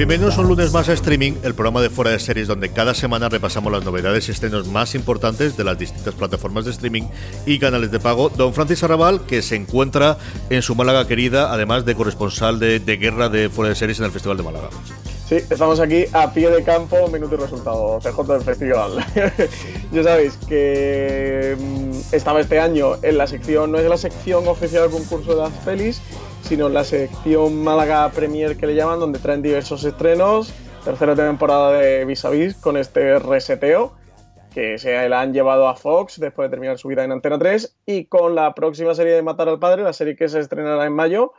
[0.00, 3.28] Bienvenidos un lunes más a Streaming, el programa de fuera de series donde cada semana
[3.28, 7.02] repasamos las novedades y estrenos más importantes de las distintas plataformas de streaming
[7.44, 8.30] y canales de pago.
[8.30, 10.16] Don Francis Arrabal, que se encuentra
[10.48, 14.10] en su Málaga querida, además de corresponsal de, guerra de fuera de series en el
[14.10, 14.70] Festival de Málaga.
[15.28, 19.04] Sí, estamos aquí a pie de campo, minuto y resultado, CJ del festival.
[19.92, 24.84] ya sabéis que mm, estaba este año en la sección, no es la sección oficial
[24.84, 26.00] del concurso de las pelis,
[26.50, 30.52] sino la sección Málaga Premier que le llaman, donde traen diversos estrenos.
[30.84, 33.92] Tercera temporada de Vis a Vis con este reseteo
[34.52, 37.76] que se la han llevado a Fox después de terminar su vida en Antena 3
[37.86, 40.92] y con la próxima serie de Matar al Padre, la serie que se estrenará en
[40.92, 41.34] mayo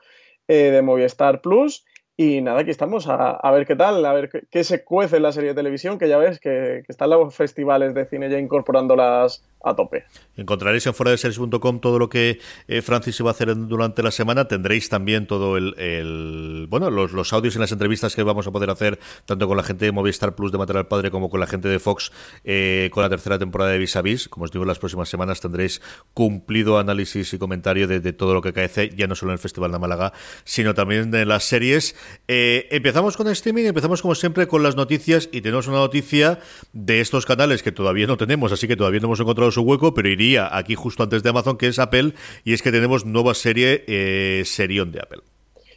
[0.48, 1.84] eh, de Movistar Plus.
[2.22, 5.32] Y nada, aquí estamos a, ver qué tal, a ver qué, se cuece en la
[5.32, 9.76] serie de televisión, que ya ves que, están los festivales de cine ya incorporándolas a
[9.76, 10.06] tope.
[10.38, 14.12] Encontraréis en fuera de series.com todo lo que eh, Francis iba a hacer durante la
[14.12, 14.48] semana.
[14.48, 19.00] Tendréis también todo el, bueno, los, audios y las entrevistas que vamos a poder hacer
[19.26, 21.80] tanto con la gente de Movistar Plus de Material Padre como con la gente de
[21.80, 22.12] Fox
[22.44, 24.30] eh, con la tercera temporada de Vis a Vis.
[24.30, 25.82] Como os digo, en las próximas semanas tendréis
[26.14, 29.72] cumplido análisis y comentario de, todo lo que cae, ya no solo en el Festival
[29.72, 31.96] de Málaga, sino también de las series.
[32.28, 36.40] Eh, empezamos con streaming, empezamos como siempre con las noticias y tenemos una noticia
[36.74, 39.94] de estos canales que todavía no tenemos, así que todavía no hemos encontrado su hueco,
[39.94, 42.14] pero iría aquí justo antes de Amazon, que es Apple,
[42.44, 45.22] y es que tenemos nueva serie eh, Serión de Apple.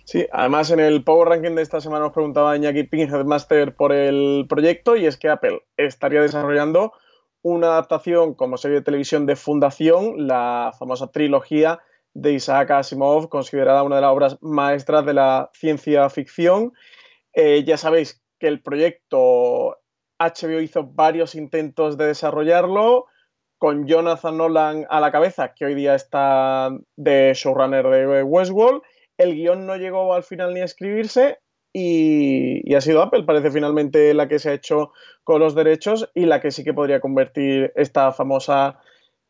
[0.05, 2.89] Sí, además en el Power Ranking de esta semana nos preguntaba Iñaki
[3.25, 6.93] Master por el proyecto y es que Apple estaría desarrollando
[7.41, 11.81] una adaptación como serie de televisión de Fundación, la famosa trilogía
[12.15, 16.73] de Isaac Asimov, considerada una de las obras maestras de la ciencia ficción.
[17.35, 19.79] Eh, ya sabéis que el proyecto
[20.19, 23.07] HBO hizo varios intentos de desarrollarlo,
[23.59, 28.83] con Jonathan Nolan a la cabeza, que hoy día está de showrunner de Westworld.
[29.17, 31.39] El guion no llegó al final ni a escribirse
[31.73, 34.93] y, y, ha sido Apple, parece finalmente la que se ha hecho
[35.23, 38.81] con los derechos y la que sí que podría convertir esta famosa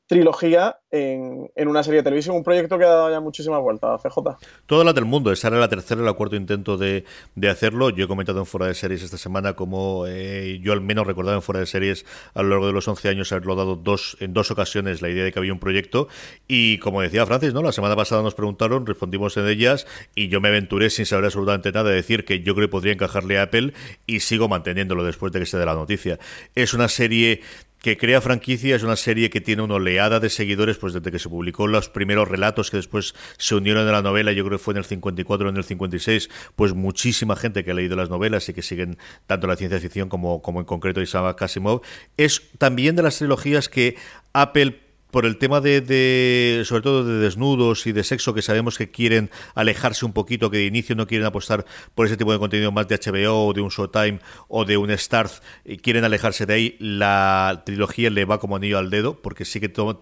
[0.06, 4.36] trilogía en, una serie de televisión, un proyecto que ha dado ya muchísimas vueltas, CJ.
[4.66, 7.04] Todas las del mundo, esa era la tercera y la cuarto intento de,
[7.50, 7.90] hacerlo.
[7.90, 11.36] Yo he comentado en Fuera de Series esta semana como eh, yo al menos recordaba
[11.36, 12.04] en Fuera de Series
[12.34, 15.24] a lo largo de los 11 años haberlo dado dos, en dos ocasiones la idea
[15.24, 16.08] de que había un proyecto
[16.48, 17.62] y como decía Francis, ¿no?
[17.62, 21.72] la semana pasada nos preguntaron, respondimos en ellas y yo me aventuré sin saber absolutamente
[21.72, 23.72] nada de decir que yo creo que podría encajarle a Apple
[24.06, 26.18] y sigo manteniéndolo después de que se dé la noticia.
[26.54, 27.40] Es una serie
[27.84, 31.18] que crea franquicia, es una serie que tiene una oleada de seguidores, pues desde que
[31.18, 34.64] se publicó los primeros relatos que después se unieron a la novela, yo creo que
[34.64, 38.08] fue en el 54 o en el 56, pues muchísima gente que ha leído las
[38.08, 38.96] novelas y que siguen
[39.26, 41.82] tanto la ciencia ficción como, como en concreto Isaac Asimov.
[42.16, 43.96] Es también de las trilogías que
[44.32, 44.80] Apple
[45.14, 49.30] por el tema de, sobre todo de desnudos y de sexo, que sabemos que quieren
[49.54, 52.88] alejarse un poquito, que de inicio no quieren apostar por ese tipo de contenido más
[52.88, 54.18] de HBO o de un Showtime
[54.48, 58.76] o de un Starz, y quieren alejarse de ahí, la trilogía le va como anillo
[58.76, 60.00] al dedo, porque sí que todo,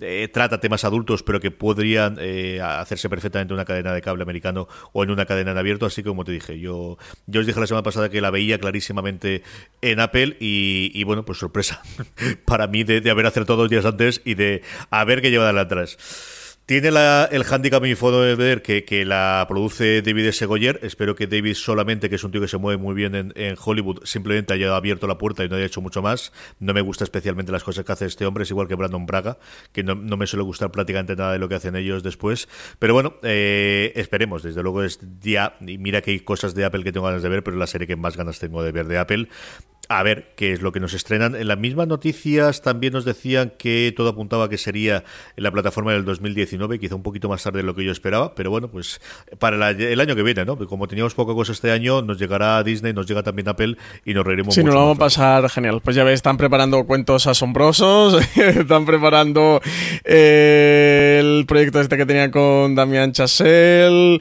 [0.00, 4.22] eh, trata temas adultos, pero que podrían eh, hacerse perfectamente en una cadena de cable
[4.22, 6.96] americano o en una cadena en abierto, así que como te dije, yo,
[7.26, 9.42] yo os dije la semana pasada que la veía clarísimamente
[9.82, 11.82] en Apple y, bueno, pues sorpresa
[12.46, 15.96] para mí de, de haber acertado dos días antes y de haber que llevar atrás.
[16.66, 20.48] Tiene el handicap mi fondo de ver que, que, la produce David S.
[20.80, 23.54] Espero que David solamente, que es un tío que se mueve muy bien en, en,
[23.62, 26.32] Hollywood, simplemente haya abierto la puerta y no haya hecho mucho más.
[26.60, 29.36] No me gusta especialmente las cosas que hace este hombre, es igual que Brandon Braga,
[29.72, 32.48] que no, no me suele gustar prácticamente nada de lo que hacen ellos después.
[32.78, 34.42] Pero bueno, eh, esperemos.
[34.42, 37.28] Desde luego es día, y mira que hay cosas de Apple que tengo ganas de
[37.28, 39.28] ver, pero es la serie que más ganas tengo de ver de Apple
[39.88, 41.34] a ver qué es lo que nos estrenan.
[41.34, 45.04] En las mismas noticias también nos decían que todo apuntaba que sería
[45.36, 48.34] en la plataforma del 2019, quizá un poquito más tarde de lo que yo esperaba,
[48.34, 49.00] pero bueno, pues
[49.38, 50.56] para el año que viene, ¿no?
[50.56, 54.24] Como teníamos poca cosa este año, nos llegará Disney, nos llega también Apple y nos
[54.26, 54.66] reiremos sí, mucho.
[54.66, 55.80] nos lo vamos a pasar genial.
[55.82, 59.60] Pues ya ves, están preparando cuentos asombrosos, están preparando
[60.04, 64.20] eh, el proyecto este que tenían con Damián Chassel,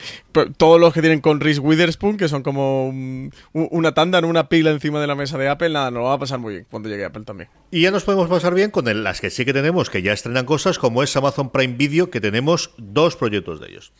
[0.57, 4.71] todos los que tienen con Reese Witherspoon, que son como un, una tanda, una pila
[4.71, 6.89] encima de la mesa de Apple, nada, nos lo va a pasar muy bien cuando
[6.89, 7.49] llegue Apple también.
[7.71, 10.13] Y ya nos podemos pasar bien con el, las que sí que tenemos, que ya
[10.13, 13.93] estrenan cosas, como es Amazon Prime Video, que tenemos dos proyectos de ellos.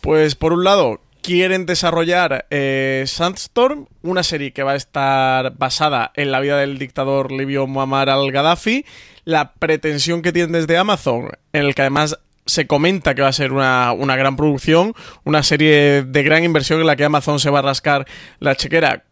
[0.00, 6.12] Pues por un lado, quieren desarrollar eh, Sandstorm, una serie que va a estar basada
[6.14, 8.84] en la vida del dictador libio Muammar al-Gaddafi.
[9.24, 12.18] La pretensión que tienen desde Amazon, en el que además
[12.52, 14.92] se comenta que va a ser una, una, gran producción,
[15.24, 18.06] una serie de gran inversión en la que Amazon se va a rascar
[18.40, 19.04] la chequera.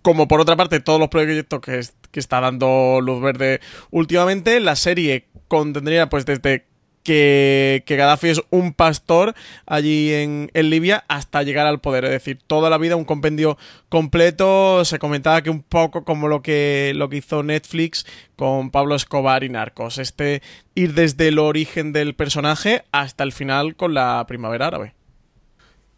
[0.00, 4.74] Como por otra parte todos los proyectos que, que está dando luz verde últimamente, la
[4.74, 6.67] serie contendría pues desde
[7.08, 9.34] que, Gaddafi es un pastor
[9.64, 12.04] allí en, en, Libia hasta llegar al poder.
[12.04, 13.56] Es decir, toda la vida un compendio
[13.88, 14.84] completo.
[14.84, 18.04] Se comentaba que un poco como lo que, lo que hizo Netflix
[18.36, 19.96] con Pablo Escobar y Narcos.
[19.96, 20.42] Este
[20.74, 24.97] ir desde el origen del personaje hasta el final con la primavera árabe.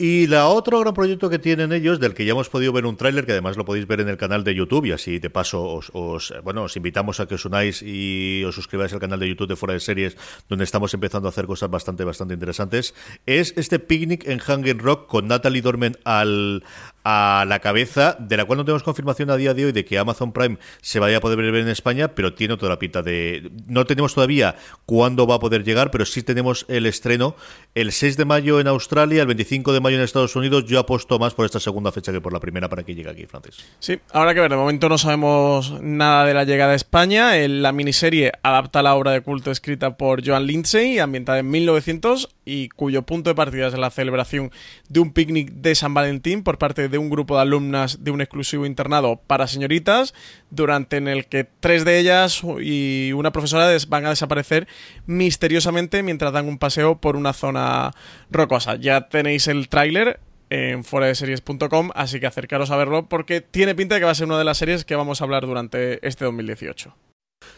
[0.03, 2.97] Y la otro gran proyecto que tienen ellos, del que ya hemos podido ver un
[2.97, 5.63] tráiler, que además lo podéis ver en el canal de YouTube, y así de paso
[5.63, 9.29] os, os, bueno, os invitamos a que os unáis y os suscribáis al canal de
[9.29, 10.17] YouTube de Fuera de Series,
[10.49, 12.95] donde estamos empezando a hacer cosas bastante, bastante interesantes,
[13.27, 16.65] es este picnic en Hanging Rock con Natalie Dormen al,
[17.05, 19.99] a la cabeza, de la cual no tenemos confirmación a día de hoy de que
[19.99, 23.51] Amazon Prime se vaya a poder ver en España, pero tiene toda la pinta de...
[23.67, 24.57] No tenemos todavía
[24.87, 27.37] cuándo va a poder llegar, pero sí tenemos el estreno
[27.75, 30.65] el 6 de mayo en Australia, el 25 de mayo en Estados Unidos.
[30.67, 33.27] Yo apuesto más por esta segunda fecha que por la primera para que llegue aquí,
[33.27, 33.65] Francis.
[33.79, 34.51] Sí, habrá que ver.
[34.51, 37.37] De momento no sabemos nada de la llegada a España.
[37.49, 42.69] La miniserie adapta la obra de culto escrita por Joan Lindsay, ambientada en 1900 y
[42.71, 44.51] cuyo punto de partida es la celebración
[44.89, 48.21] de un picnic de San Valentín por parte de un grupo de alumnas de un
[48.21, 50.15] exclusivo internado para señoritas,
[50.51, 54.67] durante en el que tres de ellas y una profesora van a desaparecer
[55.07, 57.93] misteriosamente mientras dan un paseo por una zona
[58.31, 58.77] rocosa.
[58.77, 60.21] Ya tenéis el tráiler
[60.51, 64.27] en fueradeseries.com, así que acercaros a verlo porque tiene pinta de que va a ser
[64.27, 66.95] una de las series que vamos a hablar durante este 2018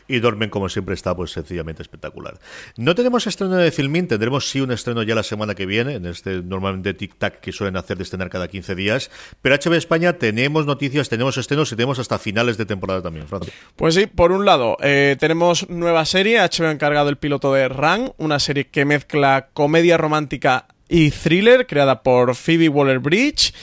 [0.09, 2.39] y Dormen, como siempre, está pues sencillamente espectacular.
[2.77, 6.07] No tenemos estreno de Filmin, tendremos sí un estreno ya la semana que viene, en
[6.07, 9.11] este normalmente tic-tac que suelen hacer de estrenar cada 15 días.
[9.41, 13.53] Pero HB España tenemos noticias, tenemos estrenos y tenemos hasta finales de temporada también, Francis.
[13.77, 17.69] Pues sí, por un lado, eh, tenemos nueva serie, HBO ha encargado el piloto de
[17.69, 23.55] Run, una serie que mezcla comedia romántica y thriller, creada por Phoebe Waller-Bridge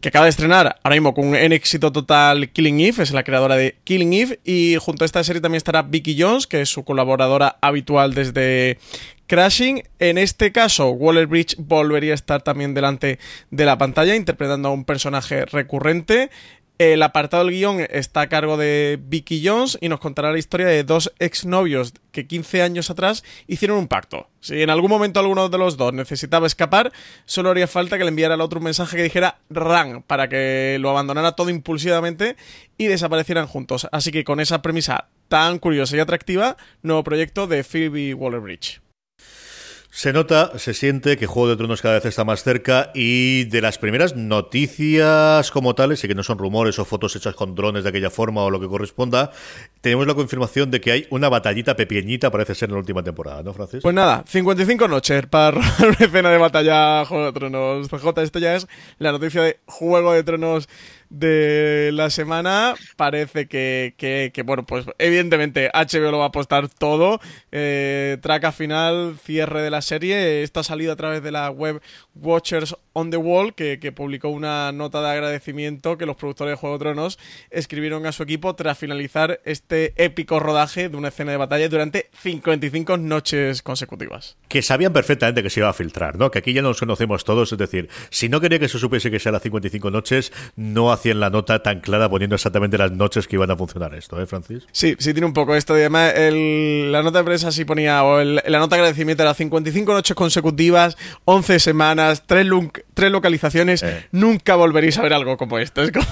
[0.00, 3.56] que acaba de estrenar ahora mismo con un éxito total Killing Eve, es la creadora
[3.56, 6.84] de Killing Eve, y junto a esta serie también estará Vicky Jones, que es su
[6.84, 8.78] colaboradora habitual desde
[9.26, 9.82] Crashing.
[9.98, 13.18] En este caso, Waller Bridge volvería a estar también delante
[13.50, 16.30] de la pantalla, interpretando a un personaje recurrente.
[16.78, 20.68] El apartado del guion está a cargo de Vicky Jones y nos contará la historia
[20.68, 24.28] de dos exnovios que 15 años atrás hicieron un pacto.
[24.38, 26.92] Si en algún momento alguno de los dos necesitaba escapar,
[27.24, 30.76] solo haría falta que le enviara al otro un mensaje que dijera RAN para que
[30.78, 32.36] lo abandonara todo impulsivamente
[32.76, 33.88] y desaparecieran juntos.
[33.90, 38.87] Así que con esa premisa tan curiosa y atractiva, nuevo proyecto de Phoebe Waller-Bridge.
[39.98, 43.60] Se nota, se siente que Juego de Tronos cada vez está más cerca y de
[43.60, 47.82] las primeras noticias como tales, y que no son rumores o fotos hechas con drones
[47.82, 49.32] de aquella forma o lo que corresponda,
[49.80, 53.42] tenemos la confirmación de que hay una batallita pequeñita, parece ser en la última temporada,
[53.42, 53.80] ¿no, Francis?
[53.82, 57.88] Pues nada, 55 noches para una escena de batalla Juego de Tronos.
[57.88, 58.68] CJ, esto ya es
[59.00, 60.68] la noticia de Juego de Tronos
[61.10, 62.74] de la semana.
[62.96, 67.20] Parece que, que, bueno, pues evidentemente HBO lo va a apostar todo.
[67.52, 70.42] Eh, traca final, cierre de la serie.
[70.42, 71.80] Esto ha salido a través de la web
[72.14, 76.76] Watchers on the Wall, que, publicó una nota de agradecimiento que los productores de Juego
[76.76, 77.18] de Tronos
[77.50, 82.10] escribieron a su equipo tras finalizar este épico rodaje de una escena de batalla durante
[82.20, 84.36] 55 noches consecutivas.
[84.48, 86.30] Que sabían perfectamente que se iba a filtrar, ¿no?
[86.30, 89.20] Que aquí ya nos conocemos todos, es decir, si no quería que se supiese que
[89.20, 93.36] sea las 55 noches, no hacían la nota tan clara poniendo exactamente las noches que
[93.36, 94.66] iban a funcionar esto, ¿eh, Francis?
[94.72, 95.74] Sí, sí tiene un poco esto.
[95.74, 100.14] además, la nota de prensa sí ponía, o la nota de agradecimiento era 55 noches
[100.14, 102.46] consecutivas, 11 semanas, 3,
[102.94, 103.82] tres localizaciones.
[103.82, 104.06] Eh.
[104.12, 105.82] Nunca volveréis a ver algo como esto.
[105.82, 106.06] Es como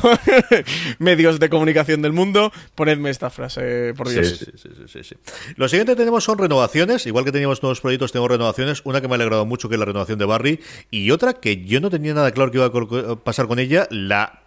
[0.99, 2.53] medios de comunicación del mundo.
[2.75, 4.39] Ponedme esta frase, por Dios.
[4.39, 5.17] Sí, sí, sí,
[5.57, 7.07] Lo siguiente tenemos son renovaciones.
[7.07, 8.83] Igual que teníamos nuevos proyectos, tengo renovaciones.
[8.85, 10.61] Una que me ha alegrado mucho, que es la renovación de Barry.
[10.91, 14.46] Y otra que yo no tenía nada claro que iba a pasar con ella, la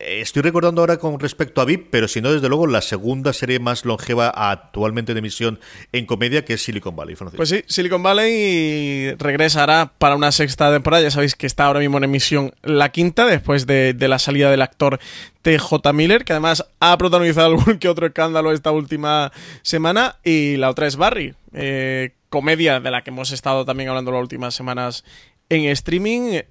[0.00, 3.58] estoy recordando ahora con respecto a VIP, pero si no, desde luego, la segunda serie
[3.58, 5.58] más longeva actualmente de emisión
[5.92, 7.16] en comedia, que es Silicon Valley.
[7.36, 11.02] Pues sí, Silicon Valley regresará para una sexta temporada.
[11.02, 14.62] Ya sabéis que está ahora mismo en emisión la quinta, después de, la salida del
[14.62, 14.98] actor
[15.42, 15.92] T.J.
[15.92, 20.16] Miller, que además ha protagonizado algún que otro escándalo esta última semana.
[20.24, 24.22] Y la otra es Barry, eh, comedia de la que hemos estado también hablando las
[24.22, 25.04] últimas semanas
[25.48, 26.42] en streaming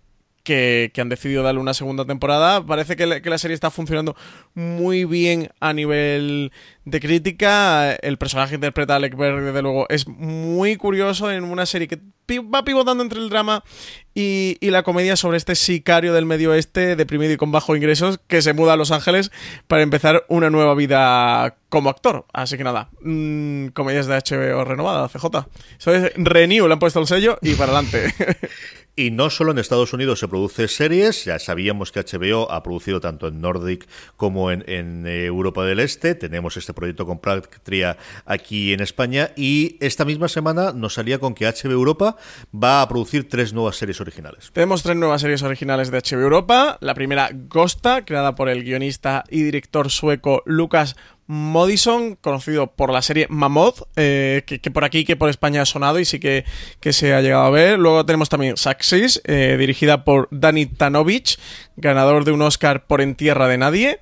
[0.48, 2.66] que, han decidido darle una segunda temporada.
[2.66, 4.16] Parece que, la serie está funcionando
[4.54, 6.54] muy bien a nivel
[6.86, 7.94] de crítica.
[7.96, 12.00] El personaje que interpreta Alec Berg, desde luego, es muy curioso en una serie que
[12.40, 13.64] va pivotando entre el drama
[14.14, 18.42] y, la comedia sobre este sicario del medio oeste, deprimido y con bajo ingresos, que
[18.42, 19.32] se muda a Los Ángeles
[19.68, 22.26] para empezar una nueva vida como actor.
[22.32, 25.26] Así que nada, mmm, comedias de HBO renovada, CJ.
[25.78, 28.14] Eso es Renew, le han puesto el sello y para adelante.
[29.00, 33.00] Y no solo en Estados Unidos se produce series, ya sabíamos que HBO ha producido
[33.00, 36.16] tanto en Nordic como en, eh, Europa del Este.
[36.16, 39.30] Tenemos este proyecto con Patria aquí en España.
[39.36, 42.18] Y esta misma semana nos salía con que HBO Europa
[42.52, 44.50] va a producir tres nuevas series originales.
[44.52, 46.80] Tenemos tres nuevas series originales de HBO Europa.
[46.82, 50.96] La primera, Gosta, creada por el guionista y director sueco Lucas
[51.28, 56.00] Modison, conocido por la serie Mammoth, eh, que, por aquí que por España ha sonado
[56.00, 56.46] y sí que,
[56.92, 57.78] se ha llegado a ver.
[57.78, 61.38] Luego tenemos también Success, eh, dirigida por Dani Tanovich,
[61.76, 64.00] ganador de un Oscar por En Tierra de Nadie.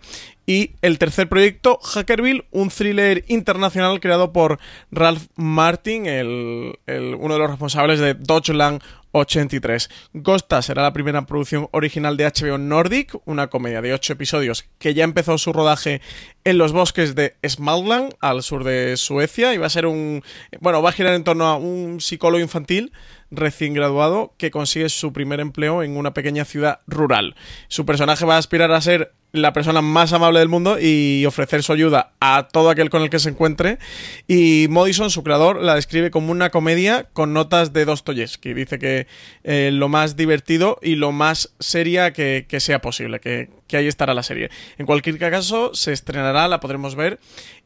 [0.48, 4.60] Y el tercer proyecto, Hackerville, un thriller internacional creado por
[4.92, 8.84] Ralph Martin, el, uno de los responsables de Dodgeland
[9.16, 9.90] 83.
[10.14, 14.94] Gosta será la primera producción original de HBO Nordic, una comedia de 8 episodios que
[14.94, 16.02] ya empezó su rodaje
[16.46, 20.24] en los bosques de Smalland, al sur de Suecia, y va a ser un...
[20.62, 22.94] Bueno, va a girar en torno a un psicólogo infantil
[23.32, 27.36] recién graduado que consigue su primer empleo en una pequeña ciudad rural.
[27.68, 31.62] Su personaje va a aspirar a ser la persona más amable del mundo y ofrecer
[31.62, 33.80] su ayuda a todo aquel con el que se encuentre.
[34.28, 38.54] Y Modison, su creador, la describe como una comedia con notas de Dostoyevsky.
[38.54, 39.08] Dice que
[39.44, 44.24] eh, lo más divertido y lo más seria que, sea posible, que ahí estará la
[44.24, 44.50] serie.
[44.78, 47.20] En cualquier caso, se estrenará, la podremos ver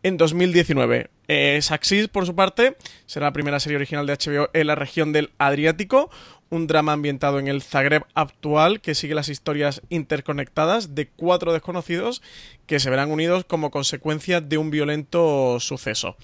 [0.04, 1.10] en 2019.
[1.28, 5.12] Eh, Saxis, por su parte, será la primera serie original de HBO en la región
[5.12, 6.10] del Adriático,
[6.50, 12.22] un drama ambientado en el Zagreb actual que sigue las historias interconectadas de cuatro desconocidos
[12.66, 16.16] que se verán unidos como consecuencia de un violento suceso.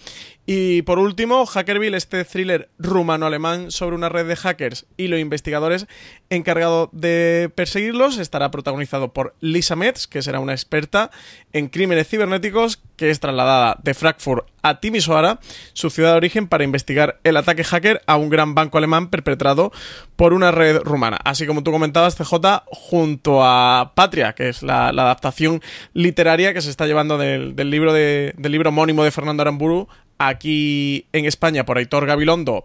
[0.45, 5.87] Y por último, Hackerville, este thriller rumano-alemán sobre una red de hackers y los investigadores
[6.29, 11.09] encargados de perseguirlos, estará protagonizado por Lisa Metz, que será una experta
[11.51, 15.39] en crímenes cibernéticos, que es trasladada de Frankfurt a Timisoara,
[15.73, 19.71] su ciudad de origen, para investigar el ataque hacker a un gran banco alemán perpetrado
[20.15, 21.17] por una red rumana.
[21.23, 25.61] Así como tú comentabas, CJ, junto a Patria, que es la, adaptación
[25.93, 29.87] literaria que se está llevando del, libro, del libro homónimo de Fernando Aramburu
[30.17, 32.63] aquí en España por Aitor Gabilondo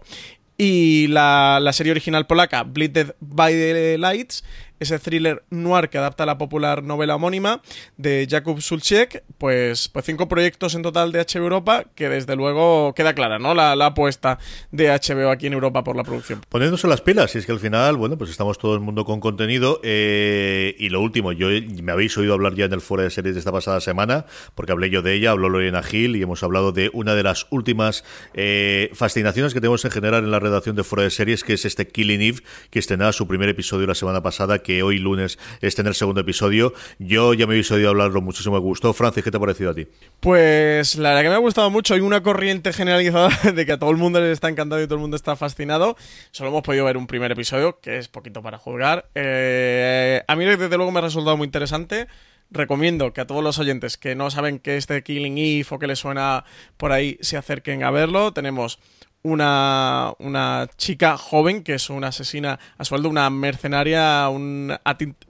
[0.57, 4.43] y la, la serie original polaca Bleeded by the Lights
[4.81, 7.61] ese thriller noir que adapta la popular novela homónima
[7.97, 12.93] de Jakub Sulczek, pues, pues cinco proyectos en total de HBO Europa, que desde luego
[12.95, 13.53] queda clara, ¿no?
[13.53, 14.39] La, apuesta
[14.71, 16.41] de HBO aquí en Europa por la producción.
[16.49, 19.19] Poniéndose las pilas, y es que al final, bueno, pues estamos todo el mundo con
[19.19, 19.79] contenido.
[19.83, 21.47] Eh, y lo último, yo
[21.83, 24.71] me habéis oído hablar ya en el foro de series de esta pasada semana, porque
[24.71, 28.03] hablé yo de ella, habló Lorena Gil y hemos hablado de una de las últimas
[28.33, 31.65] eh, fascinaciones que tenemos en general en la redacción de foro de series, que es
[31.65, 32.39] este Killing Eve,
[32.71, 36.21] que estrenaba su primer episodio la semana pasada, que hoy lunes esté en el segundo
[36.21, 36.73] episodio.
[36.99, 38.93] Yo ya me habéis oído hablarlo muchísimo, me gustó.
[38.93, 39.87] Francis, ¿qué te ha parecido a ti?
[40.19, 41.93] Pues la verdad que me ha gustado mucho.
[41.93, 44.95] Hay una corriente generalizada de que a todo el mundo le está encantado y todo
[44.95, 45.97] el mundo está fascinado.
[46.31, 49.09] Solo hemos podido ver un primer episodio, que es poquito para juzgar.
[49.15, 52.07] Eh, a mí desde luego me ha resultado muy interesante
[52.51, 55.79] recomiendo que a todos los oyentes que no saben qué es The Killing Eve o
[55.79, 56.43] que les suena
[56.77, 58.33] por ahí se acerquen a verlo.
[58.33, 58.79] Tenemos
[59.23, 64.81] una, una chica joven que es una asesina a sueldo, una mercenaria, una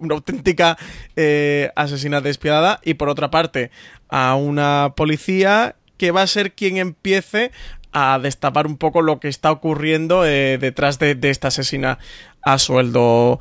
[0.09, 0.77] auténtica
[1.15, 2.79] eh, asesina despiadada.
[2.83, 3.71] Y por otra parte,
[4.09, 7.51] a una policía que va a ser quien empiece
[7.91, 11.99] a destapar un poco lo que está ocurriendo eh, detrás de, esta asesina
[12.41, 13.39] a sueldo.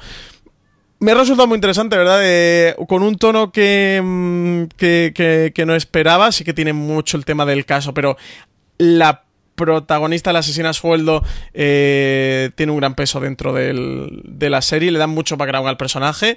[0.98, 2.20] Me ha resultado muy interesante, ¿verdad?
[2.22, 7.24] Eh, con un tono mm, que, que, que, no esperaba, sí que tiene mucho el
[7.24, 8.16] tema del caso, pero
[8.76, 9.24] la
[9.60, 11.22] protagonista, la asesina sueldo,
[11.54, 16.36] eh, tiene un gran peso dentro de la serie, le dan mucho background al personaje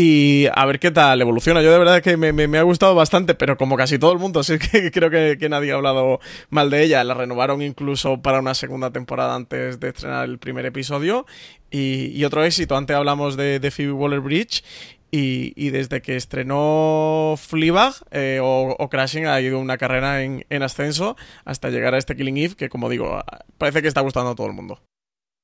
[0.00, 1.60] y a ver qué tal evoluciona.
[1.60, 4.56] Yo de verdad que me, ha gustado bastante, pero como casi todo el mundo, sí
[4.56, 6.20] que creo que, nadie ha hablado
[6.50, 7.02] mal de ella.
[7.02, 11.26] La renovaron incluso para una segunda temporada antes de estrenar el primer episodio.
[11.72, 14.62] Y, otro éxito, antes hablamos de, de Phoebe Waller-Bridge
[15.10, 21.16] y, desde que estrenó Fleabag eh, o, Crashing ha ido una carrera en, en, ascenso
[21.44, 23.22] hasta llegar a este Killing Eve que, como digo,
[23.56, 24.82] parece que está gustando a todo el mundo.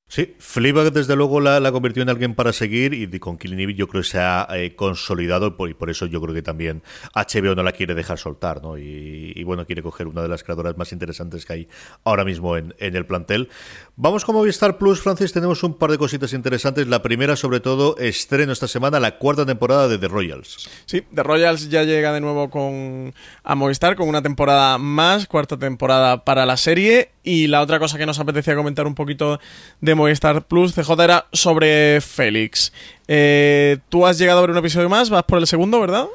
[0.07, 3.73] Sí, Fleabag desde luego la, la, convirtió en alguien para seguir y con Killing Eve
[3.73, 6.83] yo creo que se ha eh, consolidado y por, eso yo creo que también
[7.15, 8.77] HBO no la quiere dejar soltar, ¿no?
[8.77, 11.67] Y, bueno, quiere coger una de las creadoras más interesantes que hay
[12.03, 13.49] ahora mismo en, el plantel.
[13.97, 16.85] Vamos con Movistar Plus, Francis, tenemos un par de cositas interesantes.
[16.87, 20.69] La primera, sobre todo, estreno esta semana la cuarta temporada de The Royals.
[20.85, 23.13] Sí, The Royals ya llega de nuevo con
[23.45, 27.97] a Movistar con una temporada más, cuarta temporada para la serie y la otra cosa
[27.97, 29.39] que nos apetecía comentar un poquito
[29.79, 32.73] de Movistar Plus, CJ, era sobre Félix.
[33.07, 36.07] Eh, Tú has llegado a ver un episodio más, vas por el segundo, ¿verdad?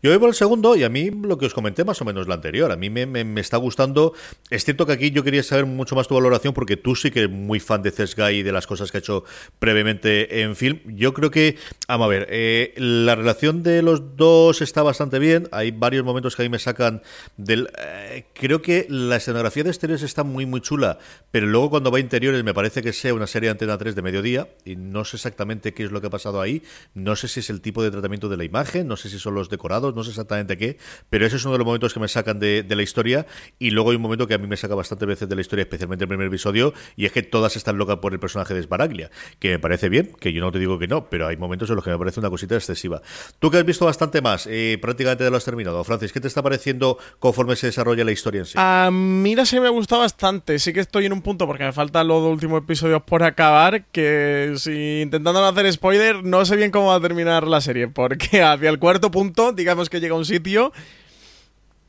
[0.00, 2.28] Yo voy por el segundo y a mí lo que os comenté más o menos
[2.28, 2.70] la anterior.
[2.70, 4.14] A mí me, está gustando.
[4.48, 7.24] Es cierto que aquí yo quería saber mucho más tu valoración porque tú sí que
[7.24, 9.24] eres muy fan de Cesga y de las cosas que ha hecho
[9.58, 10.78] previamente en film.
[10.86, 11.56] Yo creo que,
[11.88, 15.48] vamos a ver, eh, la relación de los dos está bastante bien.
[15.50, 17.02] Hay varios momentos que a mí me sacan
[17.36, 17.68] del...
[17.76, 20.98] Eh, creo que la escenografía de exteriores está muy, muy chula,
[21.32, 23.96] pero luego cuando va a interiores me parece que sea una serie de Antena 3
[23.96, 26.62] de mediodía y no sé exactamente qué es lo que ha pasado ahí.
[26.94, 29.34] No sé si es el tipo de tratamiento de la imagen, no sé si son
[29.34, 30.78] los decorados no sé exactamente qué,
[31.10, 33.26] pero ese es uno de los momentos que me sacan de, la historia
[33.58, 35.62] y luego hay un momento que a mí me saca bastante veces de la historia,
[35.62, 39.10] especialmente el primer episodio, y es que todas están locas por el personaje de Sbaraglia,
[39.38, 41.76] que me parece bien, que yo no te digo que no, pero hay momentos en
[41.76, 43.02] los que me parece una cosita excesiva.
[43.38, 46.42] Tú que has visto bastante más, eh, prácticamente lo has terminado, Francis, ¿qué te está
[46.42, 48.54] pareciendo conforme se desarrolla la historia en sí?
[48.56, 51.72] A mí la serie me gusta bastante, sí que estoy en un punto porque me
[51.72, 56.56] faltan los dos últimos episodios por acabar, que si intentando no hacer spoiler, no sé
[56.56, 60.14] bien cómo va a terminar la serie, porque hacia el cuarto punto, digamos que llega
[60.14, 60.72] a un sitio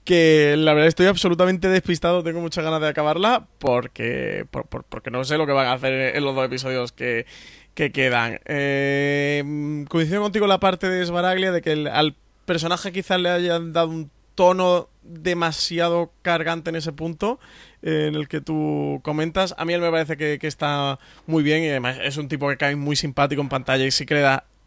[0.10, 4.46] que la verdad estoy absolutamente despistado, tengo muchas ganas de acabarla porque,
[4.90, 7.28] porque no sé lo que van a hacer en los dos episodios que,
[7.76, 8.40] quedan.
[8.46, 13.90] Eh, coincido contigo la parte de Svaraglia de que al personaje quizás le hayan dado
[13.90, 17.40] un tono demasiado cargante en ese punto
[17.82, 19.54] eh, en el que tú comentas.
[19.58, 20.98] A mí él me parece que, está
[21.28, 24.06] muy bien y además es un tipo que cae muy simpático en pantalla y sí
[24.06, 24.16] que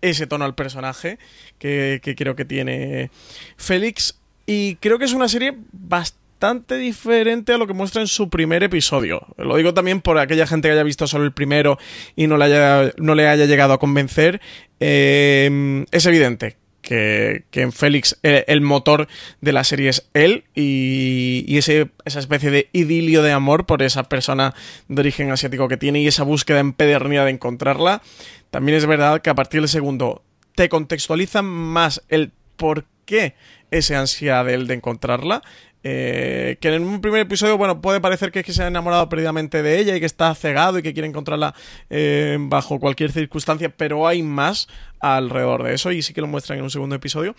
[0.03, 1.19] ese tono al personaje
[1.59, 3.11] que, creo que tiene
[3.57, 4.19] Félix.
[4.45, 8.63] Y creo que es una serie bastante diferente a lo que muestra en su primer
[8.63, 9.27] episodio.
[9.39, 11.79] Lo digo también por aquella gente que haya visto solo el primero
[12.17, 14.41] y no le haya, no le haya llegado a convencer.
[14.81, 19.09] Eh, es evidente que, en Félix el, motor
[19.41, 24.03] de la serie es él y, y esa especie de idilio de amor por esa
[24.05, 24.55] persona
[24.89, 28.03] de origen asiático que tiene y esa búsqueda empedernida de encontrarla.
[28.51, 30.23] También es verdad que a partir del segundo
[30.55, 33.35] te contextualizan más el por qué
[33.73, 35.43] ese ansia de él de encontrarla.
[35.85, 39.09] Eh, que en un primer episodio, bueno, puede parecer que, es que se ha enamorado
[39.09, 41.55] perdidamente de ella y que está cegado y que quiere encontrarla
[41.91, 44.69] eh, bajo cualquier circunstancia, pero hay más
[45.01, 47.35] alrededor de eso y sí que lo muestran en un segundo episodio.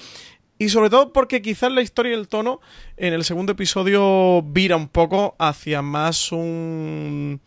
[0.59, 2.59] Y sobre todo porque quizás la historia y el tono
[2.97, 7.39] en el segundo episodio vira un poco hacia más un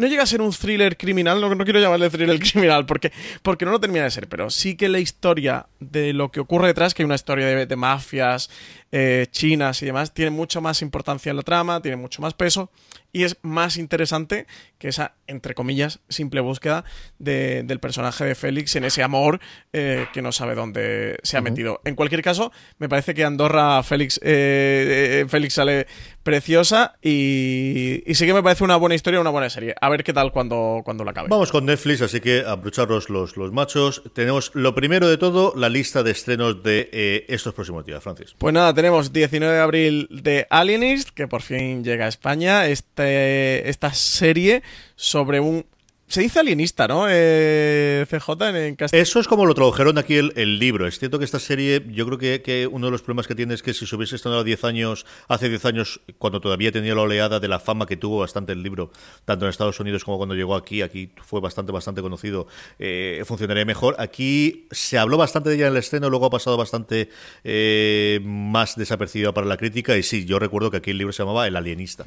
[0.00, 3.64] no llega a ser un thriller criminal, no, no quiero llamarle thriller criminal porque, porque
[3.64, 6.94] no lo termina de ser, pero sí que la historia de lo que ocurre detrás,
[6.94, 8.50] que hay una historia de, mafias
[8.92, 12.70] eh, chinas y demás, tiene mucho más importancia en la trama, tiene mucho más peso
[13.12, 14.46] y es más interesante
[14.78, 16.84] que esa, entre comillas, simple búsqueda
[17.18, 19.40] del personaje de Félix en ese amor
[19.72, 21.80] eh, que no sabe dónde se ha metido.
[21.84, 25.86] En cualquier caso, me parece que Andorra Félix, eh, Félix sale
[26.22, 29.74] preciosa y, sí que me parece una buena historia, una buena serie.
[29.80, 31.28] A ver qué tal cuando, cuando la acabe.
[31.28, 34.02] Vamos con Netflix, así que abrocharos los, los machos.
[34.12, 38.34] Tenemos lo primero de todo, la lista de estrenos de eh, estos próximos días, Francis.
[38.38, 42.66] Pues nada, tenemos 19 de abril de Alienist, que por fin llega a España.
[42.66, 44.62] Este, esta serie
[44.96, 45.64] sobre un
[46.10, 47.06] se dice alienista, ¿no?
[47.08, 49.02] Eh, CJ en, castellano.
[49.02, 50.88] Eso es como lo tradujeron aquí el, libro.
[50.88, 53.62] Es cierto que esta serie, yo creo que, uno de los problemas que tiene es
[53.62, 57.38] que si se hubiese estrenado 10 años, hace 10 años, cuando todavía tenía la oleada
[57.38, 58.90] de la fama que tuvo bastante el libro,
[59.24, 62.48] tanto en Estados Unidos como cuando llegó aquí, aquí fue bastante, bastante conocido,
[62.80, 63.94] eh, funcionaría mejor.
[64.00, 67.08] Aquí se habló bastante de ella en el estreno, luego ha pasado bastante
[67.44, 69.96] eh, más desapercibida para la crítica.
[69.96, 72.02] Y sí, yo recuerdo que aquí el libro se llamaba El alienista.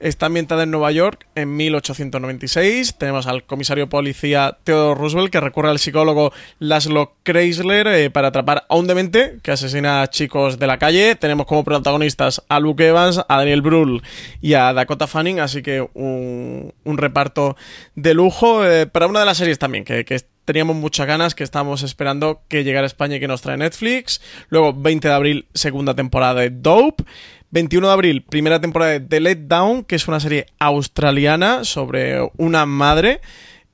[0.00, 2.98] Está ambientada en Nueva York en 1896.
[2.98, 8.64] Tenemos al comisario policía Theodore Roosevelt, que recurre al psicólogo Laszlo Chrysler eh, para atrapar
[8.68, 11.14] a un demente que asesina a chicos de la calle.
[11.14, 14.02] Tenemos como protagonistas a Luke Evans, a Daniel Brühl
[14.40, 17.56] y a Dakota Fanning, así que un, reparto
[17.94, 20.04] de lujo eh, para una de las series también que,
[20.44, 24.22] teníamos muchas ganas, que estábamos esperando que llegara a España y que nos trae Netflix.
[24.48, 27.04] Luego, 20 de abril, segunda temporada de Dope.
[27.50, 32.20] 21 de abril, primera temporada de The Let Down, que es una serie australiana sobre
[32.36, 33.20] una madre.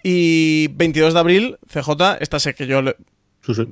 [0.02, 2.82] Y 22 de abril, CJ, esta sé que yo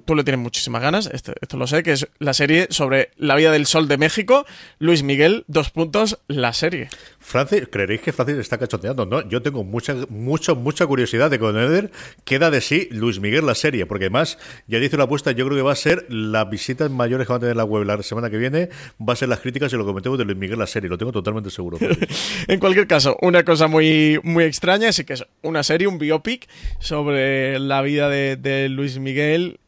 [0.04, 3.34] Tú le tienes muchísimas ganas, esto, esto, lo sé, que es la serie sobre la
[3.36, 4.44] vida del sol de México.
[4.78, 6.90] Luis Miguel, dos puntos, la serie.
[7.22, 9.26] Francis, creeréis que Francis está cachoteando, ¿no?
[9.28, 11.90] Yo tengo mucha, mucha, mucha curiosidad de conocer
[12.24, 15.46] qué da de sí Luis Miguel la serie, porque además ya dice la apuesta, yo
[15.46, 18.02] creo que va a ser las visitas mayores que va a tener la web la
[18.02, 18.68] semana que viene,
[19.00, 21.12] va a ser las críticas y lo comentemos de Luis Miguel la serie, lo tengo
[21.12, 21.78] totalmente seguro.
[22.48, 26.48] en cualquier caso, una cosa muy, muy extraña, así que es una serie, un biopic
[26.80, 29.60] sobre la vida de, de Luis Miguel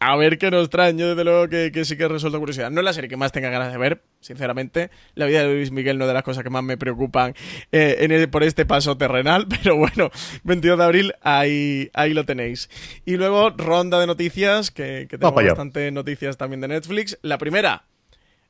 [0.00, 0.98] a ver qué nos traen.
[0.98, 2.70] Yo, desde luego, que, sí que he resuelto curiosidad.
[2.70, 4.90] No es la serie que más tenga ganas de ver, sinceramente.
[5.14, 7.34] La vida de Luis Miguel no es de las cosas que más me preocupan
[7.72, 9.46] eh, en por este paso terrenal.
[9.62, 10.10] Pero bueno,
[10.44, 12.70] 22 de abril, ahí, ahí lo tenéis.
[13.04, 17.18] Y luego, ronda de noticias, que, que tengo bastante noticias también de Netflix.
[17.22, 17.84] La primera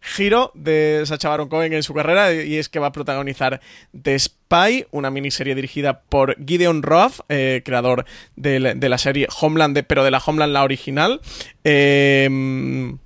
[0.00, 3.60] giro de Sacha Baron Cohen en su carrera y es que va a protagonizar
[4.00, 8.04] The Spy, una miniserie dirigida por Gideon Roth, eh, creador
[8.36, 11.20] de la, serie Homeland, pero de la Homeland la original.
[11.64, 12.96] Eh,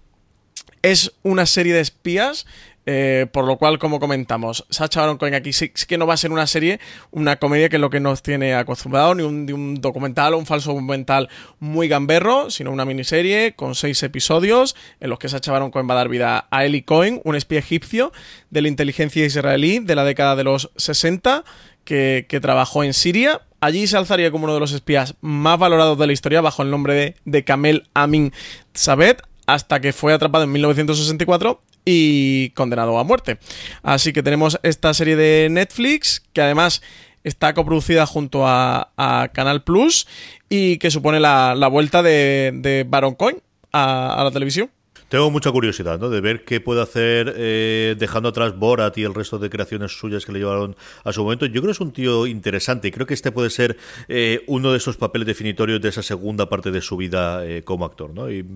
[0.83, 2.47] es una serie de espías
[2.87, 6.17] eh, por lo cual, como comentamos, Sacha Baron Cohen aquí sí, que no va a
[6.17, 9.75] ser una serie, una comedia que es lo que nos tiene acostumbrado, ni un, un
[9.81, 15.19] documental o un falso documental muy gamberro, sino una miniserie con seis episodios en los
[15.19, 18.13] que Sacha Baron Cohen va a dar vida a Eli Cohen, un espía egipcio
[18.51, 21.45] de la inteligencia israelí de la década de los 60
[21.85, 23.43] que, trabajó en Siria.
[23.61, 26.71] Allí se alzaría como uno de los espías más valorados de la historia bajo el
[26.71, 28.33] nombre de, de Kamel Amin
[28.73, 29.23] Sabet
[29.55, 33.39] hasta que fue atrapado en 1964 y condenado a muerte.
[33.83, 36.83] Así que tenemos esta serie de Netflix que además
[37.25, 38.91] está coproducida junto a,
[39.33, 40.07] Canal Plus
[40.49, 43.37] y que supone la, vuelta de, Baron Coin
[43.73, 44.71] a la televisión.
[45.11, 46.09] Tengo mucha curiosidad, ¿no?
[46.09, 50.25] De ver qué puede hacer eh, dejando atrás Borat y el resto de creaciones suyas
[50.25, 51.47] que le llevaron a su momento.
[51.47, 54.71] Yo creo que es un tío interesante y creo que este puede ser eh, uno
[54.71, 58.31] de esos papeles definitorios de esa segunda parte de su vida eh, como actor, ¿no?
[58.31, 58.47] Y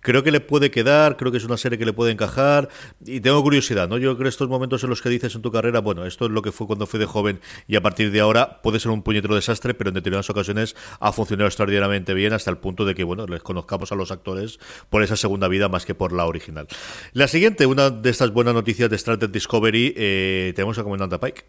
[0.00, 2.70] creo que le puede quedar, creo que es una serie que le puede encajar
[3.04, 3.98] y tengo curiosidad, ¿no?
[3.98, 6.30] Yo creo que estos momentos en los que dices en tu carrera, bueno, esto es
[6.30, 9.02] lo que fue cuando fui de joven y a partir de ahora puede ser un
[9.02, 13.04] puñetero desastre, pero en determinadas ocasiones ha funcionado extraordinariamente bien hasta el punto de que,
[13.04, 16.66] bueno, les conozcamos a los actores por esa segunda vida más que por la original.
[17.12, 21.44] La siguiente, una de estas buenas noticias de Trek Discovery, eh, tenemos a Comandante Pike.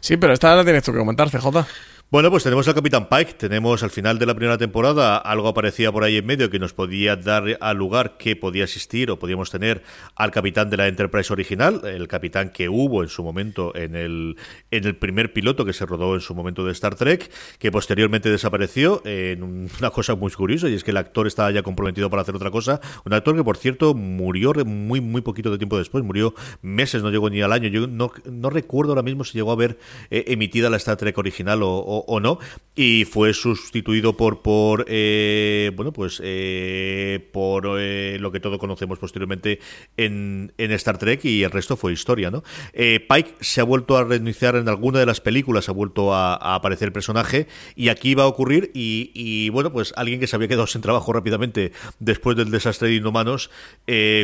[0.00, 1.66] Sí, pero esta la tienes tú que comentar, CJ.
[2.10, 5.16] Bueno, pues tenemos al Capitán Pike, tenemos al final de la primera temporada.
[5.16, 9.10] Algo aparecía por ahí en medio que nos podía dar al lugar que podía existir
[9.10, 9.82] o podíamos tener
[10.14, 14.36] al capitán de la Enterprise original, el capitán que hubo en su momento en el,
[14.70, 18.30] en el primer piloto que se rodó en su momento de Star Trek, que posteriormente
[18.30, 19.42] desapareció en
[19.80, 22.52] una cosa muy curiosa y es que el actor estaba ya comprometido para hacer otra
[22.52, 27.02] cosa, un actor que por cierto murió muy muy poquito de tiempo después, murió meses,
[27.02, 29.78] no llegó ni al año, yo no, no recuerdo ahora mismo si llegó a ver
[30.10, 32.38] eh, emitida la Star Trek original o o, no,
[32.76, 38.98] y fue sustituido por, por eh, bueno, pues eh, por eh, lo que todos conocemos
[38.98, 39.60] posteriormente
[39.96, 42.42] en, en, Star Trek y el resto fue historia, ¿no?
[42.72, 46.88] Pike se ha vuelto a reiniciar en alguna de las películas, ha vuelto a, aparecer
[46.88, 50.66] el personaje y aquí va a ocurrir y, bueno, pues alguien que se había quedado
[50.66, 53.50] sin trabajo rápidamente después del desastre de Inhumanos,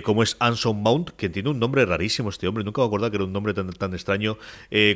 [0.04, 3.16] como es Anson Mount, que tiene un nombre rarísimo este hombre, nunca me acuerdo que
[3.16, 4.38] era un nombre tan, tan extraño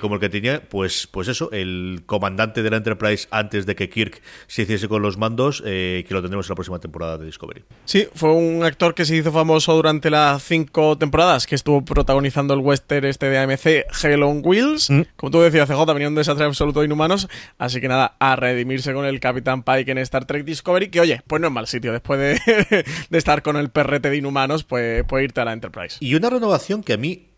[0.00, 3.88] como el que tenía, pues, pues eso, el comandante de la Enterprise antes de que
[3.88, 7.26] Kirk se hiciese con los mandos, eh, que lo tendremos en la próxima temporada de
[7.26, 7.64] Discovery.
[7.84, 12.54] Sí, fue un actor que se hizo famoso durante las cinco temporadas que estuvo protagonizando
[12.54, 14.90] el western este de AMC, Hell on Wheels.
[14.90, 15.02] Mm.
[15.16, 18.92] Como tú decías, CJ, venía un desastre absoluto de inhumanos, así que nada, a redimirse
[18.92, 21.92] con el Capitán Pike en Star Trek Discovery, que oye, pues no es mal sitio,
[21.92, 25.98] después de, de estar con el perrete de inhumanos, pues puede irte a la Enterprise.
[26.00, 27.33] Y una renovación que a mí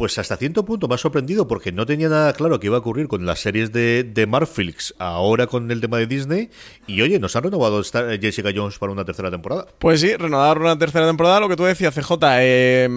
[0.00, 2.80] pues hasta cierto punto me ha sorprendido porque no tenía nada claro que iba a
[2.80, 6.48] ocurrir con las series de, de Marflix, ahora con el tema de Disney.
[6.86, 7.82] Y oye, nos ha renovado
[8.18, 9.66] Jessica Jones para una tercera temporada.
[9.78, 12.12] Pues sí, renovar una tercera temporada, lo que tú decías, CJ.
[12.38, 12.88] Eh,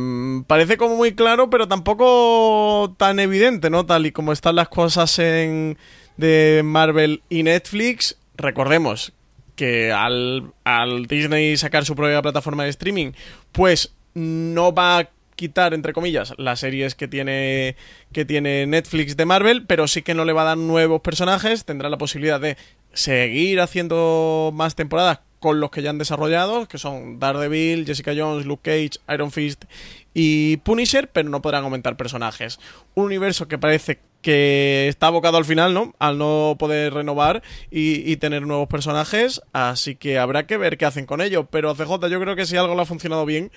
[0.47, 3.85] parece como muy claro, pero tampoco tan evidente, ¿no?
[3.85, 5.77] Tal y como están las cosas en,
[6.15, 8.15] de Marvel y Netflix.
[8.37, 9.11] Recordemos
[9.57, 13.11] que al, al Disney sacar su propia plataforma de streaming,
[13.51, 17.75] pues no va quitar, entre comillas, las series que tiene,
[18.11, 21.65] que tiene Netflix de Marvel, pero sí que no le va a dar nuevos personajes,
[21.65, 22.57] tendrá la posibilidad de
[22.93, 28.45] seguir haciendo más temporadas con los que ya han desarrollado, que son Daredevil, Jessica Jones,
[28.45, 29.65] Luke Cage, Iron Fist
[30.13, 32.59] y Punisher, pero no podrán aumentar personajes.
[32.95, 35.93] Un universo que parece que está abocado al final, ¿no?
[35.99, 40.85] Al no poder renovar y, y, tener nuevos personajes, así que habrá que ver qué
[40.85, 41.45] hacen con ello.
[41.51, 43.51] Pero CJ, yo creo que si algo le ha funcionado bien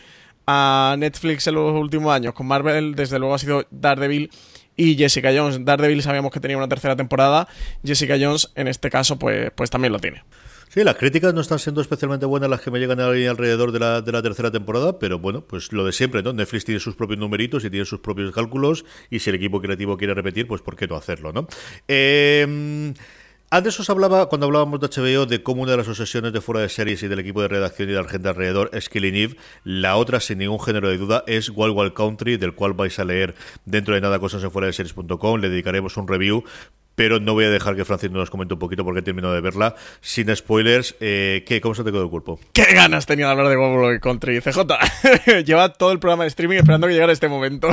[0.47, 2.35] a Netflix en los últimos años.
[2.35, 4.31] Con Marvel, desde luego, ha sido Daredevil
[4.77, 5.65] y Jessica Jones.
[5.65, 7.49] Daredevil sabíamos que tenía una tercera temporada.
[7.85, 10.23] Jessica Jones, en este caso, pues, pues también lo tiene.
[10.69, 14.03] Sí, las críticas no están siendo especialmente buenas las que me llegan alrededor de la,
[14.03, 16.35] de la tercera temporada, pero bueno, pues lo de siempre, ¿no?
[16.35, 19.97] Netflix tiene sus propios numeritos y tiene sus propios cálculos, y si el equipo creativo
[19.97, 21.47] quiere repetir, pues ¿por qué no hacerlo, no?
[21.89, 22.93] Eh...
[23.49, 26.63] Antes os hablaba, cuando hablábamos de HBO, de cómo una de las obsesiones de fuera
[26.63, 29.37] de series y del equipo de redacción y de la gente alrededor es Killing Eve.
[29.63, 33.05] La otra, sin ningún género de duda, es Wild Wild Country, del cual vais a
[33.05, 35.41] leer dentro de nada cosas en fuera de series.com.
[35.41, 36.43] Le dedicaremos un review
[36.97, 39.43] pero no voy a dejar que Francis nos comente un poquito porque he terminado de
[39.43, 39.77] verla.
[40.01, 41.61] Sin spoilers, eh, ¿qué?
[41.61, 42.41] ¿Cómo se te quedó el cuerpo?
[42.53, 44.41] ¡Qué ganas tenía de hablar de Wild Country!
[44.41, 44.61] CJ,
[45.45, 47.69] lleva todo el programa de streaming esperando que llegara este momento.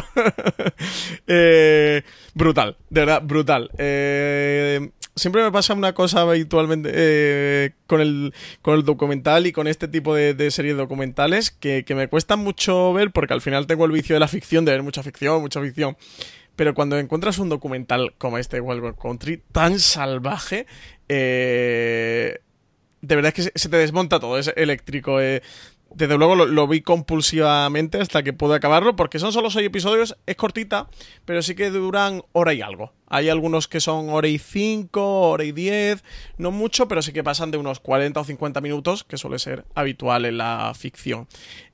[1.27, 2.03] eh,
[2.35, 3.71] brutal, de verdad, brutal.
[3.77, 9.67] Eh, siempre me pasa una cosa habitualmente eh, con, el, con el documental y con
[9.67, 13.91] este tipo de, series documentales que, me cuesta mucho ver porque al final tengo el
[13.91, 15.97] vicio de la ficción, de ver mucha ficción, mucha ficción.
[16.55, 20.67] Pero cuando encuentras un documental como este Wild Country tan salvaje,
[21.09, 22.39] eh,
[23.01, 25.19] de verdad es que se, te desmonta todo, es eléctrico.
[25.19, 25.41] Eh,
[25.93, 30.35] desde luego lo, vi compulsivamente hasta que pude acabarlo, porque son solo seis episodios, es
[30.35, 30.87] cortita,
[31.25, 32.93] pero sí que duran hora y algo.
[33.07, 36.03] Hay algunos que son hora y cinco, hora y diez,
[36.37, 39.65] no mucho, pero sí que pasan de unos 40 o 50 minutos, que suele ser
[39.75, 41.27] habitual en la ficción.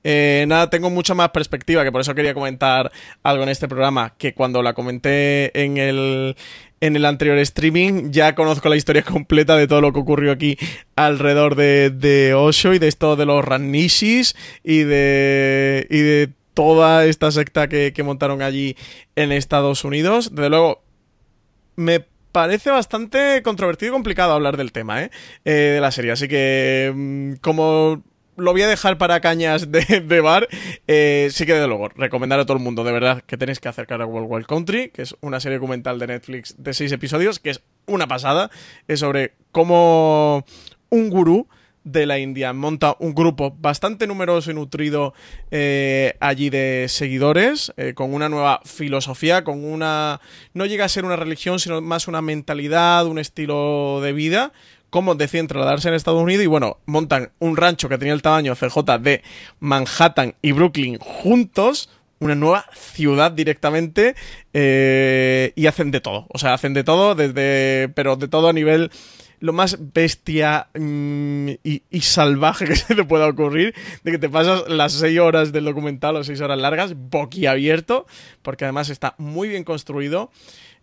[0.03, 2.91] Eh, nada, tengo mucha más perspectiva, que por eso quería comentar
[3.23, 6.35] algo en este programa, que cuando la comenté en el,
[6.81, 10.57] en el anterior streaming, ya conozco la historia completa de todo lo que ocurrió aquí
[10.95, 17.05] alrededor de, de Osho y de esto de los Ranishis y de, y de toda
[17.05, 18.75] esta secta que, que montaron allí
[19.15, 20.35] en Estados Unidos.
[20.35, 20.83] Desde luego,
[21.75, 25.11] me parece bastante controvertido y complicado hablar del tema, ¿eh?
[25.45, 26.11] eh de la serie.
[26.11, 28.03] Así que, mm, como
[28.39, 30.47] lo voy a dejar para cañas de, bar.
[30.87, 33.69] Eh, sí que de luego, recomendar a todo el mundo, de verdad, que tenéis que
[33.69, 37.39] acercar a World Wild Country, que es una serie documental de Netflix de seis episodios,
[37.39, 38.49] que es una pasada.
[38.87, 40.45] Es sobre cómo
[40.89, 41.47] un gurú
[41.83, 45.13] de la India monta un grupo bastante numeroso y nutrido
[45.49, 50.19] eh, allí de seguidores, eh, con una nueva filosofía, con una...
[50.53, 54.51] no llega a ser una religión, sino más una mentalidad, un estilo de vida,
[54.89, 58.55] como deciden trasladarse en Estados Unidos y bueno, montan un rancho que tenía el tamaño
[58.55, 59.23] CJ de
[59.59, 64.15] Manhattan y Brooklyn juntos, una nueva ciudad directamente
[64.53, 68.53] eh, y hacen de todo, o sea, hacen de todo desde, pero de todo a
[68.53, 68.91] nivel
[69.39, 73.73] lo más bestia mm, y, salvaje que se te pueda ocurrir,
[74.03, 78.05] de que te pasas las seis horas del documental o seis horas largas boquiabierto,
[78.41, 80.31] porque además está muy bien construido.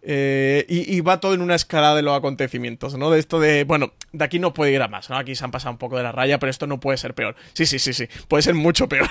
[0.09, 3.11] Eh, y, va todo en una escala de los acontecimientos, ¿no?
[3.11, 5.17] De esto de, bueno, de aquí no puede ir a más, ¿no?
[5.17, 7.35] Aquí se han pasado un poco de la raya, pero esto no puede ser peor.
[7.55, 9.09] Sí, sí, sí, sí, puede ser mucho peor.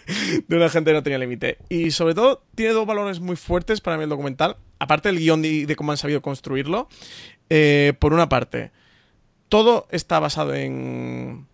[0.48, 1.58] de una gente que no tenía límite.
[1.68, 4.56] Y sobre todo, tiene dos valores muy fuertes para mí el documental.
[4.78, 6.88] Aparte del guion de, de cómo han sabido construirlo,
[7.50, 8.70] eh, por una parte,
[9.50, 11.46] todo está basado en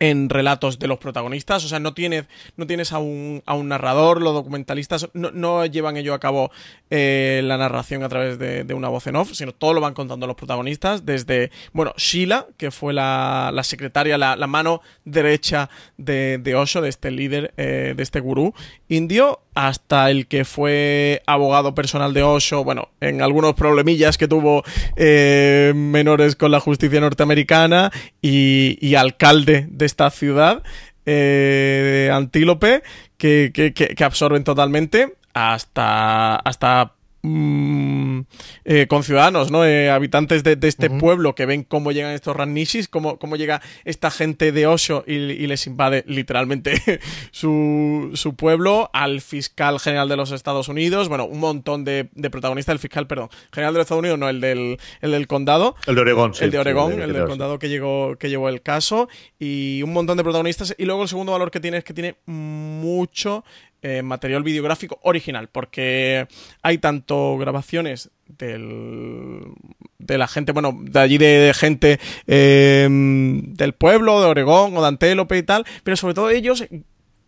[0.00, 2.24] en relatos de los protagonistas, o sea, no tienes,
[2.56, 6.50] no tienes a, un, a un narrador, los documentalistas no, llevan ello a cabo
[6.90, 10.26] eh, la narración a través de, una voz en off, sino todo lo van contando
[10.26, 16.54] los protagonistas, desde, bueno, Sheila, que fue la, la secretaria, la, mano derecha de, de,
[16.54, 18.52] Osho, de este líder, eh, de este gurú
[18.88, 24.64] indio, hasta el que fue abogado personal de Osho, bueno, en algunos problemillas que tuvo
[24.96, 30.62] eh, menores con la justicia norteamericana y, alcalde de esta ciudad,
[31.06, 32.82] eh, Antílope,
[33.16, 36.94] que, que, que, absorben totalmente hasta, hasta
[37.26, 38.26] Mm,
[38.66, 39.64] eh, con ciudadanos, ¿no?
[39.64, 44.10] Eh, habitantes de, este pueblo que ven cómo llegan estos Rannishis, cómo, cómo llega esta
[44.10, 46.74] gente de Osho y, les invade literalmente
[47.30, 52.74] su, su, pueblo, al fiscal general de los Estados Unidos, bueno, un montón de, protagonistas,
[52.74, 55.76] el fiscal, perdón, general de los Estados Unidos, no, el del, el del condado.
[55.86, 56.44] El de Oregón, sí.
[56.44, 59.08] El de Oregón, el, del condado que, llegó, que llevó el caso,
[59.38, 60.74] y un montón de protagonistas.
[60.76, 63.44] Y luego el segundo valor que tiene es que tiene mucho
[63.84, 66.26] eh, material videográfico original, porque
[66.62, 69.42] hay tanto grabaciones del,
[69.98, 74.88] de la gente, bueno, de allí de, gente eh, del pueblo, de Oregón o de
[74.88, 76.64] Antélope y tal, pero sobre todo ellos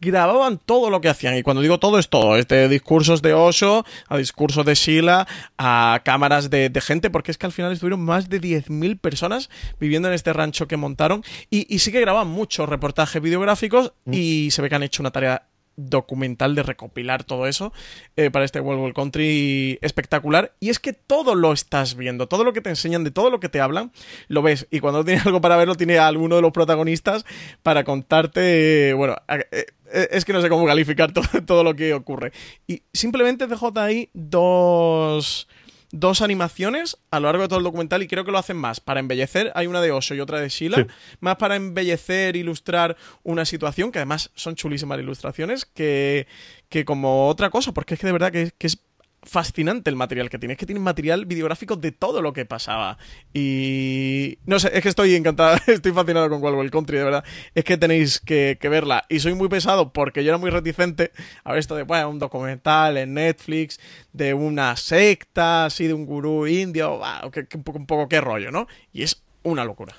[0.00, 1.36] grababan todo lo que hacían.
[1.36, 2.36] Y cuando digo todo, es todo.
[2.36, 5.26] Es de discursos de Osho, a discursos de Sheila,
[5.58, 10.08] a cámaras de, gente, porque es que al final estuvieron más de 10.000 personas viviendo
[10.08, 11.22] en este rancho que montaron.
[11.50, 14.14] Y, y sí que graban muchos reportajes videográficos mm.
[14.14, 15.45] y se ve que han hecho una tarea
[15.76, 17.72] documental de recopilar todo eso
[18.16, 20.54] eh, para este World War Country espectacular.
[20.60, 23.40] Y es que todo lo estás viendo, todo lo que te enseñan, de todo lo
[23.40, 23.92] que te hablan,
[24.28, 24.66] lo ves.
[24.70, 27.24] Y cuando tienes algo para verlo, tiene a alguno de los protagonistas
[27.62, 31.94] para contarte, bueno, eh, eh, es que no sé cómo calificar todo, todo lo que
[31.94, 32.32] ocurre.
[32.66, 35.48] Y simplemente dejo ahí dos
[35.92, 38.80] dos animaciones a lo largo de todo el documental y creo que lo hacen más
[38.80, 39.52] para embellecer.
[39.54, 40.86] Hay una de Oso y otra de Sheila.
[41.20, 46.26] Más para embellecer, ilustrar una situación, que además son chulísimas ilustraciones, que,
[46.68, 48.78] que como otra cosa, porque es que de verdad que, que es
[49.22, 50.52] fascinante el material que tiene.
[50.52, 52.98] Es que tiene material videográfico de todo lo que pasaba.
[53.34, 54.38] Y.
[54.46, 57.24] No sé, es que estoy encantado, estoy fascinado con Wild Country, de verdad.
[57.54, 59.04] Es que tenéis que, verla.
[59.08, 61.12] Y soy muy pesado porque yo era muy reticente
[61.44, 63.80] a ver esto de, bueno, un documental en Netflix,
[64.12, 67.00] de una secta, así, de un gurú indio,
[67.32, 68.66] que, un, poco, un poco qué rollo, ¿no?
[68.92, 69.94] Y es una locura.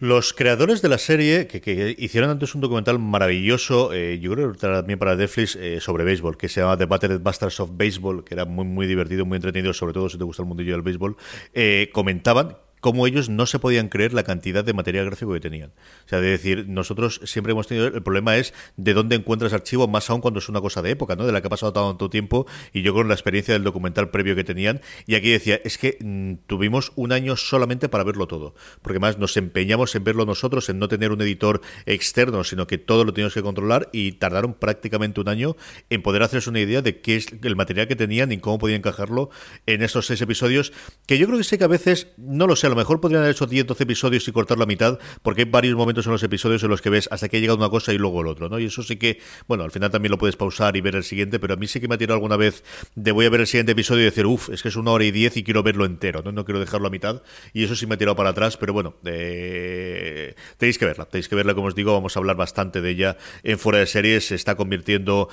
[0.00, 4.58] Los creadores de la serie, que, hicieron antes un documental maravilloso, eh, yo creo que
[4.58, 8.32] también para Netflix, eh, sobre béisbol, que se llama The Battered Masters of Baseball, que
[8.32, 11.18] era muy, muy divertido, muy entretenido, sobre todo si te gusta el mundillo del béisbol,
[11.52, 15.70] eh, comentaban cómo ellos no se podían creer la cantidad de material gráfico que tenían.
[16.06, 19.86] O sea, de decir, nosotros siempre hemos tenido, el problema es de dónde encuentras archivo,
[19.86, 21.26] más aún cuando es una cosa de época, ¿no?
[21.26, 24.34] De la que ha pasado tanto tiempo y yo con la experiencia del documental previo
[24.34, 24.80] que tenían.
[25.06, 28.54] Y aquí decía, es que mm, tuvimos un año solamente para verlo todo.
[28.82, 32.78] Porque más nos empeñamos en verlo nosotros, en no tener un editor externo, sino que
[32.78, 35.56] todo lo teníamos que controlar y tardaron prácticamente un año
[35.90, 38.78] en poder hacerse una idea de qué es el material que tenían y cómo podían
[38.78, 39.30] encajarlo
[39.66, 40.72] en estos seis episodios,
[41.06, 43.22] que yo creo que sé que a veces, no lo sé, a lo mejor podrían
[43.22, 46.22] haber hecho 10, 12 episodios y cortar la mitad, porque hay varios momentos en los
[46.22, 48.48] episodios en los que ves hasta que ha llegado una cosa y luego el otro,
[48.48, 48.58] ¿no?
[48.58, 51.38] Y eso sí que, bueno, al final también lo puedes pausar y ver el siguiente,
[51.38, 53.46] pero a mí sí que me ha tirado alguna vez de voy a ver el
[53.46, 55.84] siguiente episodio y decir, uff, es que es una hora y diez y quiero verlo
[55.84, 56.32] entero, ¿no?
[56.32, 58.94] No quiero dejarlo a mitad, y eso sí me ha tirado para atrás, pero bueno,
[59.04, 62.90] eh, tenéis que verla, tenéis que verla, como os digo, vamos a hablar bastante de
[62.90, 65.28] ella en fuera de series, se está convirtiendo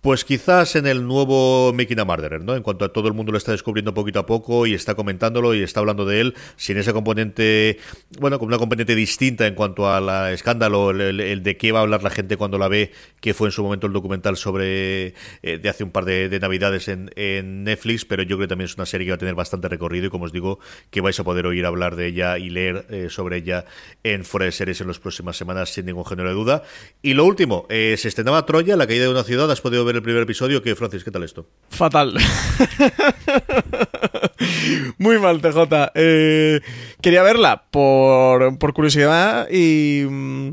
[0.00, 2.54] pues quizás en el nuevo Making a Murderer, ¿no?
[2.54, 5.54] En cuanto a todo el mundo lo está descubriendo poquito a poco y está comentándolo
[5.54, 7.78] y está hablando de él, sin ese componente,
[8.20, 12.02] bueno, con una componente distinta en cuanto al escándalo, el, de qué va a hablar
[12.02, 15.68] la gente cuando la ve, que fue en su momento el documental sobre, eh, de
[15.68, 17.08] hace un par de, navidades en,
[17.64, 20.06] Netflix, pero yo creo que también es una serie que va a tener bastante recorrido
[20.06, 23.08] y como os digo, que vais a poder oír hablar de ella y leer eh,
[23.10, 23.64] sobre ella
[24.04, 26.62] en fuera de series en las próximas semanas sin ningún género de duda.
[27.02, 29.96] Y lo último, eh, se estrenaba Troya, la caída de una ciudad, has podido ver
[29.96, 30.62] el primer episodio.
[30.62, 31.02] ¿Qué, Francis?
[31.02, 31.48] ¿Qué tal esto?
[31.70, 32.14] Fatal.
[34.98, 35.90] Muy mal, TJ.
[35.94, 36.60] Eh,
[37.00, 40.04] quería verla por, curiosidad y...
[40.08, 40.52] Mm,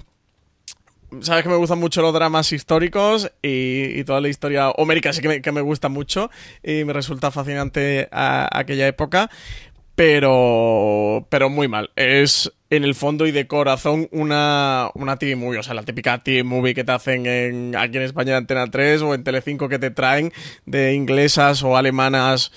[1.22, 5.28] sabes que me gustan mucho los dramas históricos y, toda la historia homérica sí que
[5.28, 6.30] me, que me, gusta mucho
[6.64, 9.30] y me resulta fascinante aquella época
[9.96, 11.92] pero pero muy mal.
[11.96, 16.20] Es en el fondo y de corazón una, una TV movie, o sea, la típica
[16.20, 19.70] TV movie que te hacen en, aquí en España en Antena 3 o en Telecinco
[19.70, 20.32] que te traen
[20.66, 22.52] de inglesas o alemanas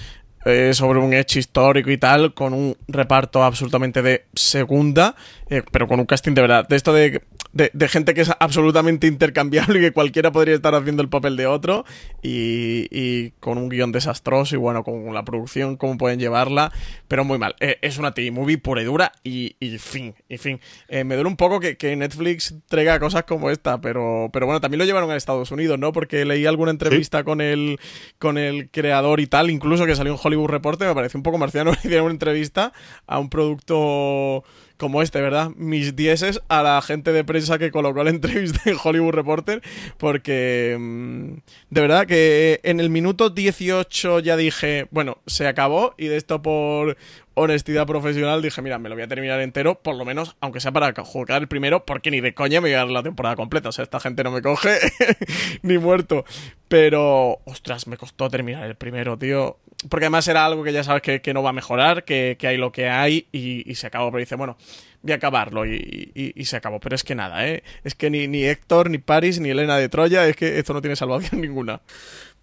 [0.44, 5.16] eh, sobre un hecho histórico y tal, con un reparto absolutamente de segunda,
[5.50, 6.68] eh, pero con un casting de verdad.
[6.68, 11.02] De esto de de, gente que es absolutamente intercambiable y que cualquiera podría estar haciendo
[11.02, 11.84] el papel de otro
[12.22, 16.72] y, con un guion desastroso y bueno, con la producción, cómo pueden llevarla,
[17.08, 17.56] pero muy mal.
[17.60, 20.60] Eh, es una TV movie pura y dura y, fin, y fin.
[20.88, 24.78] Eh, me duele un poco que, Netflix traiga cosas como esta, pero, pero bueno, también
[24.78, 25.92] lo llevaron a Estados Unidos, ¿no?
[25.92, 27.80] Porque leí alguna entrevista con, el,
[28.18, 31.38] con el creador y tal, incluso que salió en Hollywood Reporter, me pareció un poco
[31.38, 32.72] marciano, hicieron una entrevista
[33.06, 34.44] a un producto
[34.78, 35.50] como este, ¿verdad?
[35.56, 39.62] Mis dieces a la gente de prensa que colocó la entrevista en Hollywood Reporter,
[39.98, 41.32] porque mm,
[41.70, 46.40] de verdad que en el minuto 18 ya dije, bueno, se acabó y de esto
[46.40, 46.96] por
[47.38, 50.72] honestidad profesional dije, mira, me lo voy a terminar entero, por lo menos, aunque sea
[50.72, 53.68] para jugar el primero, porque ni de coña me voy a dar la temporada completa.
[53.68, 54.78] O sea, esta gente no me coge
[55.62, 56.24] ni muerto.
[56.68, 59.58] Pero, ostras, me costó terminar el primero, tío.
[59.88, 62.72] Porque además era algo que ya sabes que, no va a mejorar, que, hay lo
[62.72, 64.10] que hay y, se acabó.
[64.10, 64.56] Pero dice, bueno,
[65.02, 66.80] voy a acabarlo y, se acabó.
[66.80, 67.62] Pero es que nada, ¿eh?
[67.84, 70.80] Es que ni, ni Héctor, ni Paris, ni Elena de Troya, es que esto no
[70.80, 71.80] tiene salvación ninguna.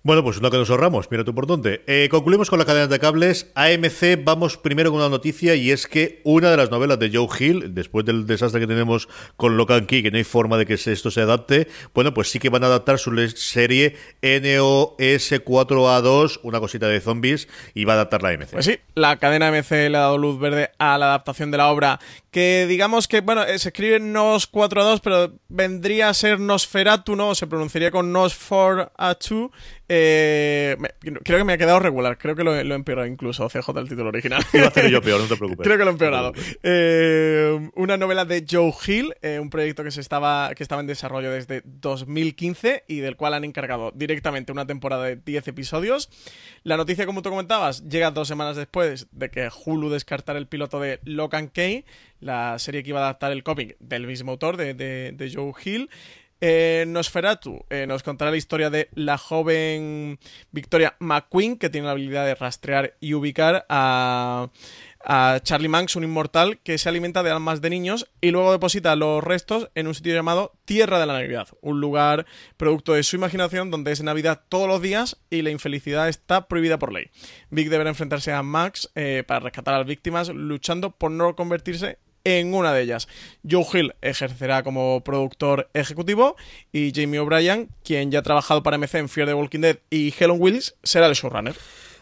[0.05, 1.81] Bueno, pues una que nos ahorramos, mira tú por dónde.
[1.87, 3.51] Eh, concluimos con la cadena de cables.
[3.55, 7.27] AMC, vamos primero con una noticia y es que una de las novelas de Joe
[7.39, 10.75] Hill, después del desastre que tenemos con Locan Key, que no hay forma de que
[10.75, 16.87] esto se adapte, bueno, pues sí que van a adaptar su serie NOS4A2, una cosita
[16.87, 18.51] de zombies, y va a adaptar la AMC.
[18.51, 21.71] Pues sí, la cadena AMC le ha dado luz verde a la adaptación de la
[21.71, 21.99] obra,
[22.29, 27.33] que digamos que, bueno, eh, se escribe NOS4A2, pero vendría a ser Nosferatu, ¿no?
[27.33, 29.49] Se pronunciaría con NOS4A2
[29.87, 30.75] eh,
[31.23, 32.17] creo que me ha quedado regular.
[32.17, 33.47] Creo que lo, lo he empeorado incluso.
[33.47, 34.43] CJ el título original.
[34.53, 35.63] Iba a ser yo peor, no te preocupes.
[35.63, 36.33] creo que lo he empeorado.
[36.63, 40.87] Eh, una novela de Joe Hill, eh, un proyecto que, se estaba, que estaba en
[40.87, 46.09] desarrollo desde 2015 y del cual han encargado directamente una temporada de 10 episodios.
[46.63, 50.79] La noticia, como tú comentabas, llega dos semanas después de que Hulu descartara el piloto
[50.79, 51.85] de Locan Key,
[52.19, 55.89] la serie que iba a adaptar el cómic del mismo autor, de, de Joe Hill.
[56.41, 60.19] Eh, Nosferatu eh, nos contará la historia de la joven
[60.51, 64.49] Victoria McQueen, que tiene la habilidad de rastrear y ubicar a,
[65.05, 68.95] a Charlie Manx, un inmortal que se alimenta de almas de niños y luego deposita
[68.95, 72.25] los restos en un sitio llamado Tierra de la Navidad, un lugar
[72.57, 76.79] producto de su imaginación donde es Navidad todos los días y la infelicidad está prohibida
[76.79, 77.11] por ley.
[77.49, 81.99] Vic deberá enfrentarse a Max eh, para rescatar a las víctimas luchando por no convertirse
[82.25, 83.07] en una de ellas.
[83.49, 86.35] Joe Hill ejercerá como productor ejecutivo
[86.73, 90.13] y Jamie O'Brien, quien ya ha trabajado para MC en Fear the Walking Dead y
[90.19, 91.55] Helen Willis, será el showrunner.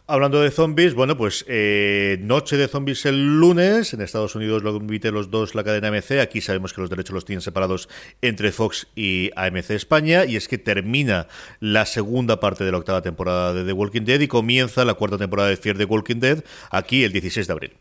[0.06, 3.94] Hablando de zombies, bueno, pues eh, Noche de Zombies el lunes.
[3.94, 6.20] En Estados Unidos lo invite los dos la cadena AMC.
[6.22, 7.88] Aquí sabemos que los derechos los tienen separados
[8.22, 10.26] entre Fox y AMC España.
[10.26, 11.28] Y es que termina
[11.62, 15.18] la segunda parte de la octava temporada de The Walking Dead y comienza la cuarta
[15.18, 17.74] temporada de Fear the Walking Dead aquí el 16 de abril.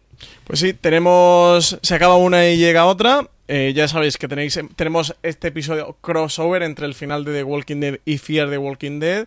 [0.44, 1.76] Pues sí, tenemos.
[1.82, 3.28] Se acaba una y llega otra.
[3.48, 7.80] Eh, ya sabéis que tenéis, tenemos este episodio crossover entre el final de The Walking
[7.80, 9.26] Dead y Fear the Walking Dead.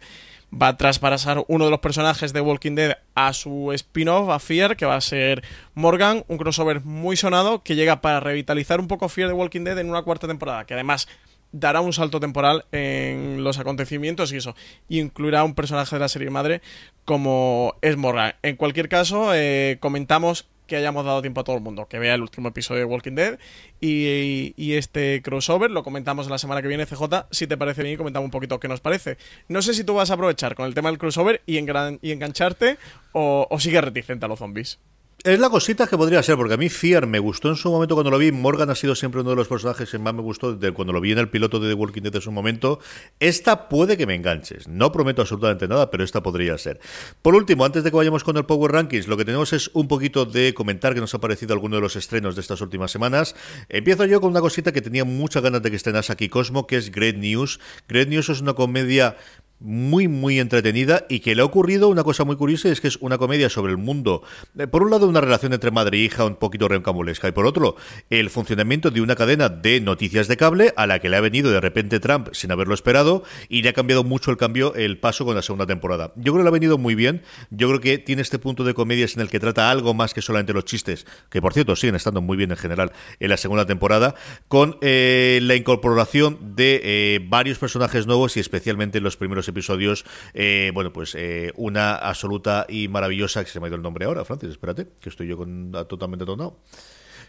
[0.54, 4.78] Va a traspasar uno de los personajes de Walking Dead a su spin-off, a Fear,
[4.78, 5.44] que va a ser
[5.74, 9.78] Morgan, un crossover muy sonado que llega para revitalizar un poco Fear the Walking Dead
[9.80, 11.08] en una cuarta temporada, que además
[11.52, 14.56] dará un salto temporal en los acontecimientos y eso,
[14.90, 16.62] incluirá un personaje de la serie madre
[17.06, 18.36] como es Morgan.
[18.42, 22.16] En cualquier caso, eh, comentamos que hayamos dado tiempo a todo el mundo que vea
[22.16, 23.40] el último episodio de Walking Dead
[23.80, 28.26] y, este crossover lo comentamos la semana que viene CJ si te parece bien comentamos
[28.26, 29.18] un poquito qué nos parece.
[29.48, 32.78] No sé si tú vas a aprovechar con el tema del crossover y, y engancharte
[33.14, 34.80] o, o sigues reticente a los zombies
[35.26, 37.96] es la cosita que podría ser, porque a mí Fear me gustó en su momento
[37.96, 38.32] cuando lo vi.
[38.32, 41.02] Morgan ha sido siempre uno de los personajes que más me gustó desde cuando lo
[41.02, 42.80] vi en el piloto de The Walking Dead en su momento.
[43.20, 44.68] Esta puede que me enganches.
[44.68, 46.80] No prometo absolutamente nada, pero esta podría ser.
[47.24, 49.88] Por último, antes de que vayamos con el Power Rankings, lo que tenemos es un
[49.88, 53.36] poquito de comentar que nos ha parecido alguno de los estrenos de estas últimas semanas.
[53.68, 56.78] Empiezo yo con una cosita que tenía muchas ganas de que estrenase aquí Cosmo, que
[56.78, 57.60] es Great News.
[57.88, 59.18] Great News es una comedia
[59.60, 62.98] muy, muy entretenida y que le ha ocurrido una cosa muy curiosa, es que es
[62.98, 64.24] una comedia sobre el mundo.
[64.58, 67.46] Eh, por un lado, una relación entre madre e hija un poquito rencamulesca y por
[67.46, 67.76] otro,
[68.10, 71.52] el funcionamiento de una cadena de noticias de cable a la que le ha venido
[71.52, 75.26] de repente Trump sin haberlo esperado y le ha cambiado mucho el cambio, el paso
[75.26, 76.14] con la segunda temporada.
[76.16, 78.74] Yo creo que le ha venido muy bien, yo creo que tiene este punto de
[78.74, 81.96] comedias en el que trata algo más que solamente los chistes, que por cierto siguen
[81.96, 84.16] estando muy bien en general en la segunda temporada,
[84.48, 90.72] con eh, la incorporación de eh, varios personajes nuevos y especialmente los primeros episodios, eh,
[90.74, 94.26] bueno, pues eh, una absoluta y maravillosa, que se me ha ido el nombre ahora,
[94.26, 96.60] Francis, espérate, que estoy yo con, totalmente atonado,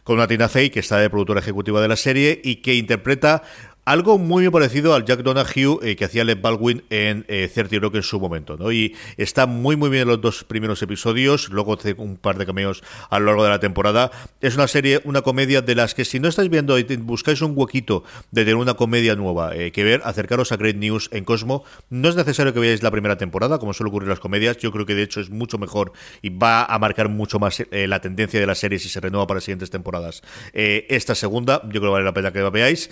[0.03, 3.43] con una Tina Fey, que está de productora ejecutiva de la serie y que interpreta
[3.87, 7.95] algo muy parecido al Jack Donahue eh, que hacía Led Baldwin en eh, 30 Rock
[7.95, 8.73] en su momento, ¿no?
[8.73, 12.83] Y está muy muy bien los dos primeros episodios, luego hace un par de cameos
[13.11, 14.11] a lo largo de la temporada.
[14.41, 17.53] Es una serie, una comedia de las que si no estáis viendo y buscáis un
[17.55, 21.65] huequito de tener una comedia nueva eh, que ver, acercaros a Great News en Cosmo.
[21.89, 24.57] No es necesario que veáis la primera temporada, como suele ocurrir en las comedias.
[24.57, 27.87] Yo creo que de hecho es mucho mejor y va a marcar mucho más eh,
[27.87, 30.23] la tendencia de la serie si se renueva para siguientes temporadas.
[30.53, 32.91] Eh, esta segunda, yo creo que vale la pena que la veáis.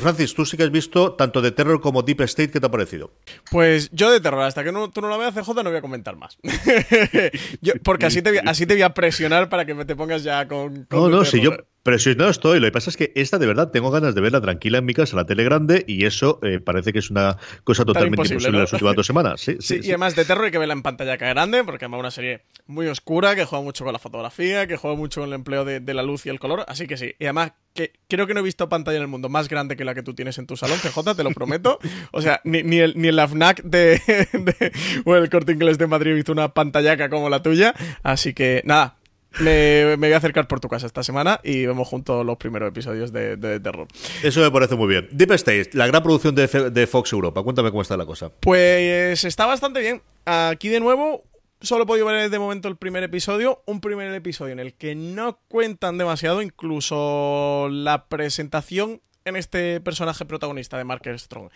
[0.00, 2.70] Francis, tú sí que has visto tanto de Terror como Deep State, ¿qué te ha
[2.70, 3.12] parecido?
[3.50, 5.80] Pues yo de Terror, hasta que no, tú no la veas, CJ, no voy a
[5.80, 6.38] comentar más.
[7.84, 10.86] porque así te, así te voy a presionar para que me te pongas ya con...
[10.90, 11.52] no, no, si yo
[11.82, 14.20] pero si no estoy, lo que pasa es que esta de verdad tengo ganas de
[14.20, 17.38] verla tranquila en mi casa, la tele grande, y eso eh, parece que es una
[17.64, 19.40] cosa totalmente imposible, en las últimas dos semanas.
[19.50, 21.90] Sí, sí, y además de terror hay que verla en pantalla que grande, porque es
[21.90, 25.34] una serie muy oscura, que juega mucho con la fotografía, que juega mucho con el
[25.34, 27.14] empleo de, la luz y el color, así que sí.
[27.18, 29.84] Y además que creo que no he visto pantalla en el mundo más grande que
[29.84, 31.78] la que tú tienes en tu salón, CJ, te lo prometo.
[32.12, 34.00] O sea, ni, ni, el, ni el AFNAC de,
[34.32, 34.72] de,
[35.04, 38.62] o el Corte Inglés de Madrid he visto una pantallaca como la tuya, así que
[38.64, 38.96] nada,
[39.38, 43.12] me, voy a acercar por tu casa esta semana y vemos juntos los primeros episodios
[43.12, 43.86] de, Terror.
[44.22, 45.08] Eso me parece muy bien.
[45.12, 47.42] Deep State, la gran producción de, de, Fox Europa.
[47.42, 48.30] Cuéntame cómo está la cosa.
[48.40, 50.02] Pues está bastante bien.
[50.24, 51.24] Aquí de nuevo,
[51.60, 53.62] solo he podido ver de momento el primer episodio.
[53.66, 60.24] Un primer episodio en el que no cuentan demasiado, incluso la presentación en este personaje
[60.24, 61.50] protagonista de Mark Strong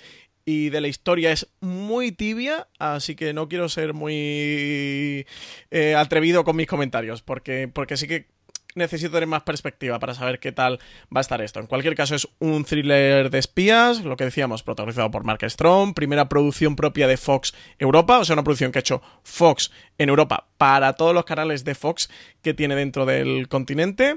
[0.45, 5.27] y de la historia es muy tibia, así que no quiero ser muy
[5.71, 8.27] eh, atrevido con mis comentarios, porque, porque sí que
[8.75, 10.81] necesito tener más perspectiva para saber qué tal
[11.15, 11.61] va a estar esto.
[11.61, 15.95] En cualquier caso, es un thriller de espías, lo que decíamos, protagonizado por Mark Strong,
[15.95, 20.09] primera producción propia de Fox Europa, o sea, una producción que ha hecho Fox en
[20.09, 22.11] Europa para todos los canales de Fox
[22.43, 24.17] que tiene dentro del continente.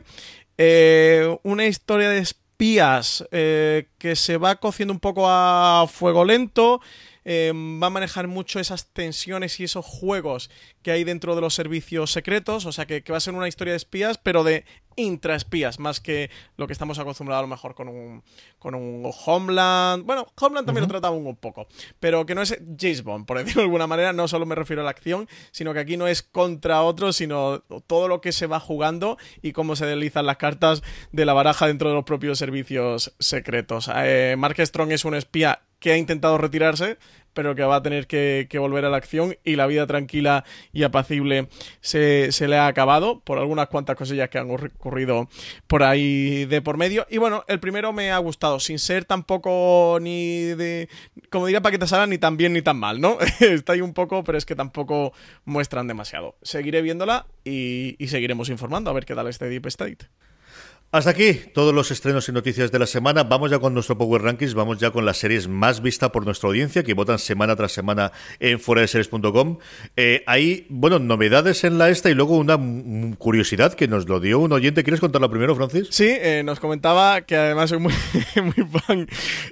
[0.58, 6.26] Eh, una historia de espías Pías, eh, que se va cociendo un poco a fuego
[6.26, 6.82] lento,
[7.30, 10.50] eh, va a manejar mucho esas tensiones y esos juegos
[10.82, 13.74] que hay dentro de los servicios secretos, o sea que, va a ser una historia
[13.74, 14.64] de espías, pero de
[14.96, 18.24] intraespías, más que lo que estamos acostumbrados a lo mejor con un,
[18.60, 20.06] con un Homeland.
[20.06, 21.68] Bueno, Homeland también lo trataba un poco,
[22.00, 24.82] pero que no es James Bond, por decirlo de alguna manera, no solo me refiero
[24.82, 28.48] a la acción, sino que aquí no es contra otros, sino todo lo que se
[28.48, 32.40] va jugando y cómo se deslizan las cartas de la baraja dentro de los propios
[32.40, 33.92] servicios secretos.
[33.94, 36.98] Eh, Mark Strong es un espía que ha intentado retirarse,
[37.38, 40.82] pero que va a tener que, volver a la acción y la vida tranquila y
[40.82, 41.50] apacible
[41.82, 45.30] se, le ha acabado por algunas cuantas cosillas que han ocurrido
[45.68, 47.06] por ahí de por medio.
[47.12, 50.90] Y bueno, el primero me ha gustado, sin ser tampoco ni de,
[51.30, 53.20] como diría Paqueta Sara, ni tan bien ni tan mal, ¿no?
[53.40, 55.14] Está ahí un poco, pero es que tampoco
[55.46, 56.38] muestran demasiado.
[56.42, 60.08] Seguiré viéndola y, y seguiremos informando a ver qué tal este Deep State.
[60.90, 63.26] Hasta aquí todos los estrenos y noticias de la semana.
[63.26, 66.48] Vamos ya con nuestro Power Rankings, vamos ya con las series más vistas por nuestra
[66.48, 69.58] audiencia, que votan semana tras semana en fueradeseries.com.
[69.98, 72.58] Eh, hay, bueno, novedades en la esta y luego una
[73.18, 74.86] curiosidad que nos lo dio un oyente.
[74.86, 75.90] ¿Quieres contarlo primero, Francis?
[75.92, 77.94] Sí, eh, nos comentaba que además soy muy,
[78.42, 79.10] muy fan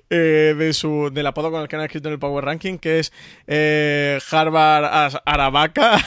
[0.09, 2.99] eh, de su del apodo con el que han escrito en el Power Ranking, que
[2.99, 3.11] es
[3.45, 5.97] eh, Harvard Aravaca,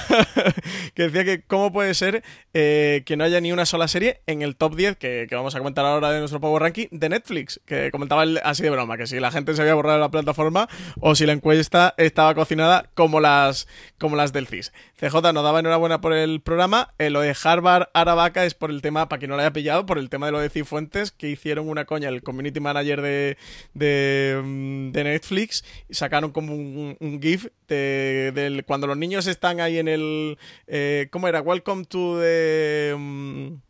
[0.94, 4.56] que decía que cómo puede ser que no haya ni una sola serie en el
[4.56, 7.90] top 10 que que, vamos a comentar ahora de nuestro Power Ranking, de Netflix, que
[7.90, 10.68] comentaba así de broma, que si la gente se había borrado de la plataforma
[11.00, 13.66] o si la encuesta estaba cocinada como las,
[13.98, 14.72] como las del CIS.
[14.98, 18.82] CJ nos daba enhorabuena por el programa, eh, lo de Harvard Aravaca es por el
[18.82, 21.28] tema, para que no lo haya pillado, por el tema de lo de Cifuentes, que
[21.28, 23.36] hicieron una coña el community manager de,
[23.74, 29.88] de, mm, Netflix y sacaron como un, GIF de, cuando los niños están ahí en
[29.88, 30.38] el...
[30.66, 31.40] Eh, ¿Cómo era?
[31.40, 32.94] Welcome to the...
[32.96, 33.67] Mm,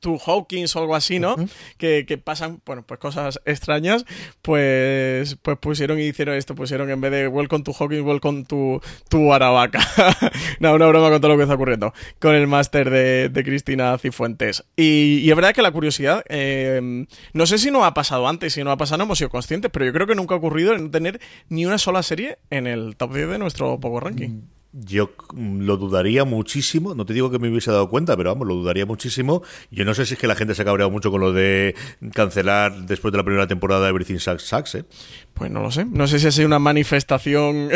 [0.00, 1.36] to Hawkins o algo así, ¿no?
[1.76, 4.04] que, pasan, bueno, pues cosas extrañas,
[4.42, 8.80] pues, pues pusieron y hicieron esto, pusieron en vez de Welcome to Hawkins, Welcome to,
[9.08, 9.80] to Aravaca.
[10.60, 14.64] no, una broma con todo lo que está ocurriendo con el máster de, Cristina Cifuentes.
[14.76, 18.64] Y, es verdad que la curiosidad, eh, no sé si no ha pasado antes, si
[18.64, 20.84] no ha pasado no hemos sido conscientes, pero yo creo que nunca ha ocurrido en
[20.84, 24.28] no tener ni una sola serie en el top 10 de nuestro Power Ranking.
[24.28, 24.57] Mm.
[24.72, 28.54] Yo lo dudaría muchísimo, no te digo que me hubiese dado cuenta, pero vamos, lo
[28.54, 29.42] dudaría muchísimo.
[29.70, 31.74] Yo no sé si es que la gente se ha cabreado mucho con lo de
[32.12, 34.84] cancelar después de la primera temporada de Everything Sucks, ¿eh?
[35.32, 35.86] Pues no lo sé.
[35.86, 37.70] No sé si ha sido una manifestación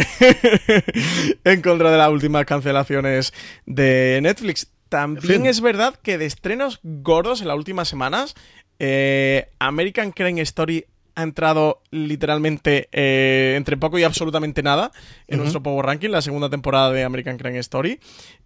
[1.44, 3.32] en contra de las últimas cancelaciones
[3.64, 4.68] de Netflix.
[4.90, 8.34] También es verdad que de estrenos gordos en las últimas semanas,
[8.78, 10.84] eh, American Crime Story
[11.14, 14.92] ha entrado literalmente eh, entre poco y absolutamente nada
[15.26, 18.00] en nuestro Power Ranking, la segunda temporada de American Crime Story.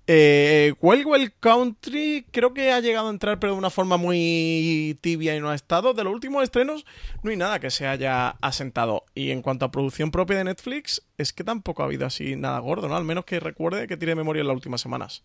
[0.08, 4.98] Eh, Well Well Country creo que ha llegado a entrar, pero de una forma muy
[5.00, 5.94] tibia y no ha estado.
[5.94, 6.86] De los últimos estrenos,
[7.22, 9.04] no hay nada que se haya asentado.
[9.14, 12.58] Y en cuanto a producción propia de Netflix, es que tampoco ha habido así nada
[12.60, 12.96] gordo, ¿no?
[12.96, 15.24] Al menos que recuerde que tiene memoria en las últimas semanas.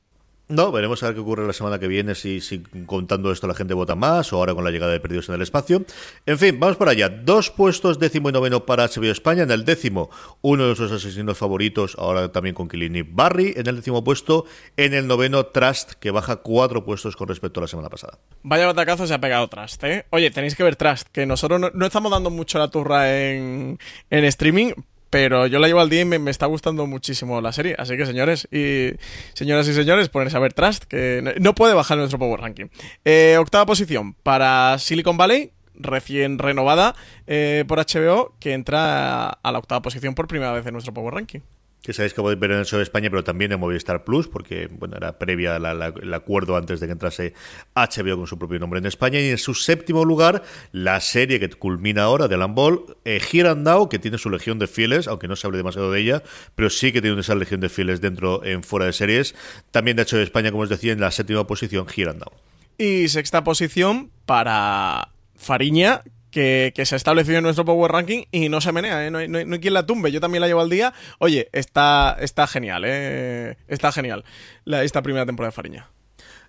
[0.51, 2.41] No, veremos a ver qué ocurre la semana que viene, si,
[2.85, 5.41] contando esto la gente vota más o ahora con la llegada de Perdidos en el
[5.41, 5.85] Espacio.
[6.25, 7.07] En fin, vamos para allá.
[7.07, 9.43] Dos puestos, décimo y noveno para HBO España.
[9.43, 10.09] En el décimo,
[10.41, 13.53] uno de sus asesinos favoritos, ahora también con Kilini Barry.
[13.55, 14.45] En el décimo puesto,
[14.75, 18.19] en el noveno, Trust, que baja cuatro puestos con respecto a la semana pasada.
[18.43, 20.05] Vaya batacazo se ha pegado Trust, ¿eh?
[20.09, 23.79] Oye, tenéis que ver Trust, que nosotros no, no estamos dando mucho la turra en,
[24.09, 24.73] en streaming,
[25.11, 27.75] pero yo la llevo al día y me, está gustando muchísimo la serie.
[27.77, 28.93] Así que, señores y
[29.33, 32.67] señoras y señores, ponerse a ver Trust, que no puede bajar nuestro Power Ranking.
[33.05, 36.95] Eh, octava posición para Silicon Valley, recién renovada
[37.27, 41.13] eh, por HBO, que entra a la octava posición por primera vez en nuestro Power
[41.13, 41.41] Ranking
[41.81, 44.27] que sabéis que podéis ver en el show de España, pero también en Movistar Plus,
[44.27, 47.33] porque bueno, era previa el acuerdo antes de que entrase
[47.75, 49.19] HBO con su propio nombre en España.
[49.19, 53.97] Y en su séptimo lugar, la serie que culmina ahora de Lambol, eh, Girandao, que
[53.97, 56.23] tiene su legión de fieles, aunque no se hable demasiado de ella,
[56.53, 59.33] pero sí que tiene esa legión de fieles dentro en fuera de series.
[59.71, 62.31] También de hecho de España, como os decía, en la séptima posición, Girandao.
[62.77, 66.01] Y sexta posición para Fariña,
[66.31, 69.11] que, se ha establecido en nuestro Power Ranking y no se menea, ¿eh?
[69.11, 70.11] no, hay, no, quien la tumbe.
[70.11, 70.93] Yo también la llevo al día.
[71.19, 73.57] Oye, está, está genial, ¿eh?
[73.67, 74.23] está genial
[74.65, 75.89] la, esta primera temporada de Fariña.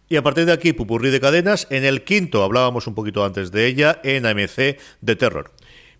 [0.09, 1.67] Y a partir de aquí, Pupurrí de Cadenas.
[1.71, 5.53] En el quinto, hablábamos un poquito antes de ella, en AMC de Terror.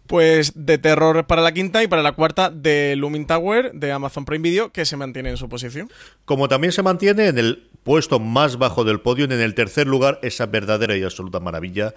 [0.07, 4.25] Pues de terror para la quinta y para la cuarta de Looming Tower de Amazon
[4.25, 5.91] Prime Video, que se mantiene en su posición.
[6.25, 10.19] Como también se mantiene en el puesto más bajo del podio, en el tercer lugar,
[10.23, 11.95] esa verdadera y absoluta maravilla,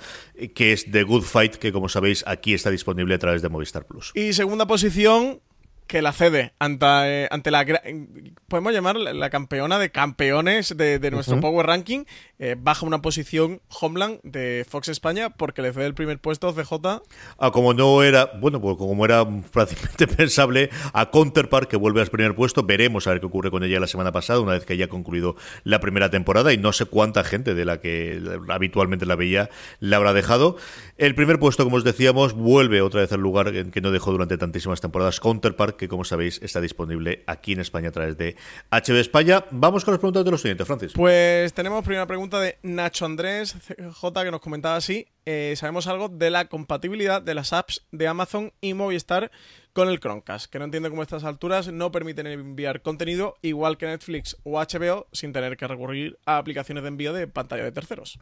[0.53, 3.85] que es The Good Fight, que como sabéis aquí está disponible a través de Movistar
[3.85, 4.11] Plus.
[4.15, 5.41] Y segunda posición,
[5.87, 7.65] que la cede ante, eh, ante la
[8.47, 12.05] podemos llamar la campeona de campeones de, nuestro Power Ranking
[12.39, 16.53] eh, baja una posición Homeland de Fox España porque le cede el primer puesto a
[16.53, 16.73] CJ
[17.37, 22.07] ah, como no era bueno pues como era prácticamente pensable a Counterpart que vuelve al
[22.07, 24.73] primer puesto veremos a ver qué ocurre con ella la semana pasada una vez que
[24.73, 29.15] haya concluido la primera temporada y no sé cuánta gente de la que habitualmente la
[29.15, 30.57] veía la habrá dejado.
[30.97, 34.37] El primer puesto como os decíamos vuelve otra vez al lugar que no dejó durante
[34.37, 38.35] tantísimas temporadas Counterpart que como sabéis está disponible aquí en España a través de
[38.71, 39.45] HB España.
[39.51, 40.93] Vamos con las preguntas de los siguientes, Francis.
[40.93, 43.55] Pues tenemos primera pregunta de Nacho Andrés
[43.93, 45.07] J que nos comentaba así.
[45.25, 49.31] Eh, ¿Sabemos algo de la compatibilidad de las apps de Amazon y Movistar
[49.73, 50.51] con el Chromecast?
[50.51, 55.07] Que no entiendo cómo estas alturas no permiten enviar contenido igual que Netflix o HBO
[55.11, 58.19] sin tener que recurrir a aplicaciones de envío de pantalla de terceros.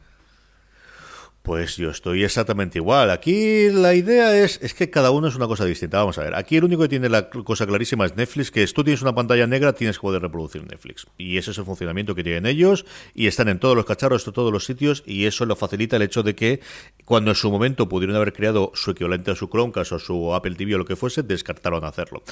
[1.44, 3.10] Pues yo estoy exactamente igual.
[3.10, 5.98] Aquí la idea es, es que cada uno es una cosa distinta.
[5.98, 8.72] Vamos a ver, aquí el único que tiene la cosa clarísima es Netflix, que si
[8.72, 11.06] tú tienes una pantalla negra, tienes que poder reproducir Netflix.
[11.18, 14.32] Y ese es el funcionamiento que tienen ellos, y están en todos los cacharros, en
[14.32, 16.60] todos los sitios, y eso lo facilita el hecho de que
[17.04, 20.54] cuando en su momento pudieron haber creado su equivalente a su Chromecast o su Apple
[20.54, 22.22] TV o lo que fuese, descartaron hacerlo.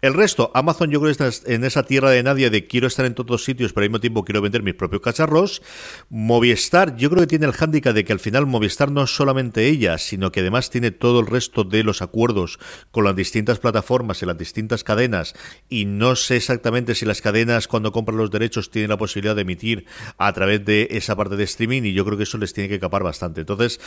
[0.00, 3.04] El resto, Amazon yo creo que está en esa tierra de nadie de quiero estar
[3.04, 5.60] en todos los sitios, pero al mismo tiempo quiero vender mis propios cacharros.
[6.08, 9.98] Movistar yo creo que tiene el hándicap de que al final Movistar no solamente ella,
[9.98, 12.60] sino que además tiene todo el resto de los acuerdos
[12.92, 15.34] con las distintas plataformas y las distintas cadenas
[15.68, 19.42] y no sé exactamente si las cadenas cuando compran los derechos tienen la posibilidad de
[19.42, 19.86] emitir
[20.16, 22.78] a través de esa parte de streaming y yo creo que eso les tiene que
[22.78, 23.40] capar bastante.
[23.40, 23.80] Entonces,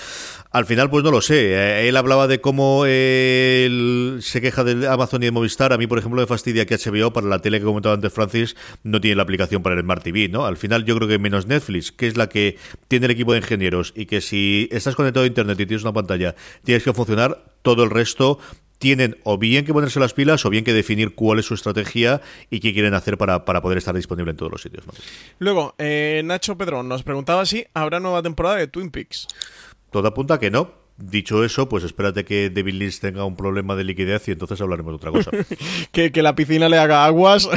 [0.51, 1.53] al final pues no lo sé.
[1.53, 5.71] Eh, él hablaba de cómo él se queja de Amazon y de Movistar.
[5.71, 8.57] A mí, por ejemplo, me fastidia que HBO para la tele que comentaba antes Francis
[8.84, 10.45] no tiene la aplicación para el Smart TV, ¿no?
[10.45, 12.57] Al final yo creo que menos Netflix, que es la que
[12.89, 15.93] tiene el equipo de ingenieros y que si estás conectado a internet y tienes una
[15.93, 18.39] pantalla, tienes que funcionar, todo el resto
[18.78, 22.22] tienen o bien que ponerse las pilas o bien que definir cuál es su estrategia
[22.49, 24.84] y qué quieren hacer para, para poder estar disponible en todos los sitios.
[25.39, 29.28] Luego, eh, Nacho Pedrón nos preguntaba si habrá nueva temporada de Twin Peaks.
[29.91, 33.83] Todo apunta que no, Dicho eso, pues espérate que David Lynch tenga un problema de
[33.83, 35.29] liquidez y entonces hablaremos de otra cosa.
[35.91, 37.49] que, la piscina le haga aguas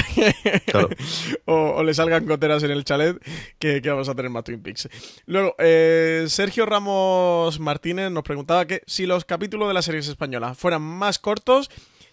[1.44, 3.16] o, le salgan goteras en el chalet,
[3.60, 4.88] que, vamos a tener más Twin Peaks.
[5.26, 10.58] Luego, eh, Sergio Ramos Martínez nos preguntaba que si los capítulos de las series españolas
[10.58, 11.70] fueran más cortos,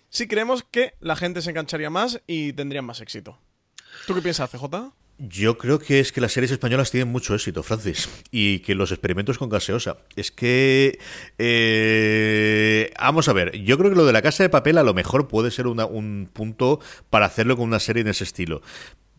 [0.10, 3.40] si creemos que la gente se engancharía más y tendrían más éxito.
[4.06, 4.94] ¿Tú qué piensas, CJ?
[5.18, 8.92] Yo creo que es que las series españolas tienen mucho éxito, Francis, y que los
[8.92, 9.98] experimentos con gaseosa.
[10.18, 11.00] Es que...
[11.38, 14.94] Eh, vamos a ver, yo creo que lo de la casa de papel a lo
[14.94, 18.62] mejor puede ser un punto para hacerlo con una serie en ese estilo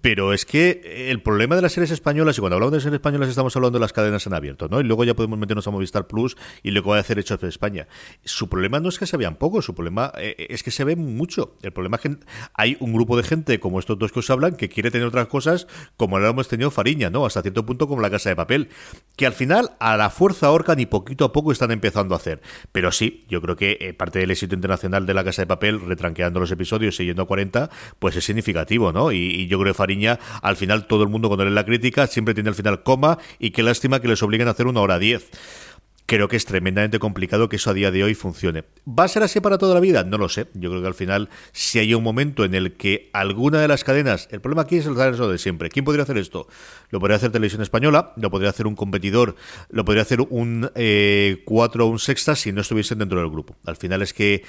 [0.00, 3.28] Pero es que el problema de las series españolas, y cuando hablamos de series españolas
[3.28, 4.80] estamos hablando de las cadenas en abierto, ¿no?
[4.80, 7.48] Y luego ya podemos meternos a Movistar Plus y lo va a hacer hecho de
[7.48, 7.88] España.
[8.24, 10.96] Su problema no es que se vean poco, su problema eh, es que se ve
[10.96, 11.56] mucho.
[11.62, 12.16] El problema es que
[12.54, 15.26] hay un grupo de gente, como estos dos que os hablan, que quiere tener otras
[15.26, 15.66] cosas,
[15.96, 17.26] como ahora hemos tenido Fariña, ¿no?
[17.26, 18.68] Hasta cierto punto como la Casa de Papel,
[19.16, 22.40] que al final a la fuerza ahorcan y poquito a poco están empezando a hacer.
[22.72, 25.80] Pero sí, yo creo que eh, parte del éxito internacional de la Casa de Papel,
[25.80, 29.12] retranqueando los episodios, siguiendo a 40, pues es significativo, ¿no?
[29.12, 29.76] Y, y yo creo que
[30.42, 33.50] Al final todo el mundo cuando lee la crítica siempre tiene al final coma y
[33.50, 35.30] qué lástima que les obliguen a hacer una hora diez
[36.06, 38.64] creo que es tremendamente complicado que eso a día de hoy funcione.
[38.86, 40.04] ¿Va a ser así para toda la vida?
[40.04, 40.46] No lo sé.
[40.54, 43.84] Yo creo que al final, si hay un momento en el que alguna de las
[43.84, 45.68] cadenas, el problema aquí es el eso de siempre.
[45.68, 46.46] ¿Quién podría hacer esto?
[46.90, 49.34] Lo podría hacer Televisión Española, lo podría hacer un competidor,
[49.68, 53.56] lo podría hacer un eh, 4 o un sexta si no estuviesen dentro del grupo.
[53.64, 54.44] Al final es que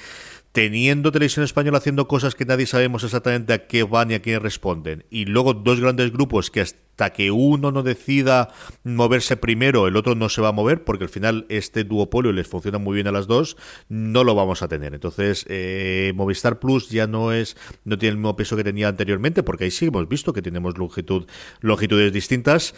[0.58, 4.40] teniendo televisión española haciendo cosas que nadie sabemos exactamente a qué van y a quién
[4.40, 8.48] responden, y luego dos grandes grupos que hasta que uno no decida
[8.82, 12.48] moverse primero, el otro no se va a mover, porque al final este duopolio les
[12.48, 13.56] funciona muy bien a las dos,
[13.88, 14.94] no lo vamos a tener.
[14.94, 19.44] Entonces, eh, Movistar Plus ya no es, no tiene el mismo peso que tenía anteriormente,
[19.44, 21.28] porque ahí sí hemos visto que tenemos longitud,
[21.60, 22.74] longitudes distintas,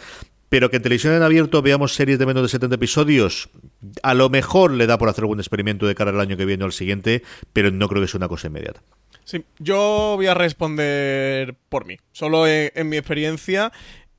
[0.51, 3.49] pero que en televisión en abierto veamos series de menos de 70 episodios,
[4.03, 6.63] a lo mejor le da por hacer algún experimento de cara al año que viene
[6.63, 7.23] o al siguiente,
[7.53, 8.81] pero no creo que sea una cosa inmediata.
[9.23, 11.97] Sí, yo voy a responder por mí.
[12.11, 13.71] Solo en, mi experiencia,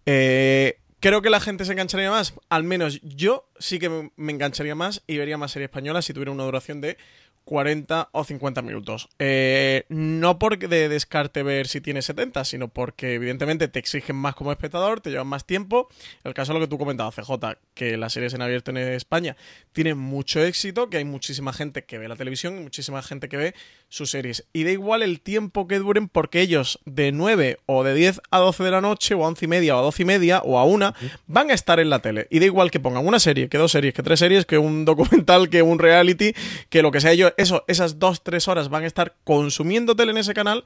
[0.06, 2.34] eh, creo que la gente se engancharía más.
[2.48, 6.30] Al menos yo sí que me engancharía más y vería más serie española si tuviera
[6.30, 6.96] una duración de
[7.45, 9.09] 40 o 50 minutos.
[9.18, 14.34] Eh, no porque de descarte ver si tiene 70, sino porque evidentemente te exigen más
[14.34, 15.88] como espectador, te llevan más tiempo.
[16.24, 19.36] El caso de lo que tú comentabas, CJ, que las series en abierto en España
[19.72, 23.36] tienen mucho éxito, que hay muchísima gente que ve la televisión y muchísima gente que
[23.36, 23.55] ve
[23.88, 24.45] sus series.
[24.53, 28.38] Y da igual el tiempo que duren porque ellos de 9 o de 10 a
[28.38, 30.59] 12 de la noche o a 11 y media o a 12 y media o
[30.59, 30.95] a 1
[31.26, 32.26] van a estar en la tele.
[32.30, 34.84] Y da igual que pongan una serie, que dos series, que tres series, que un
[34.84, 36.34] documental, que un reality,
[36.68, 40.12] que lo que sea ellos eso, esas dos, tres horas van a estar consumiendo tele
[40.12, 40.64] en ese canal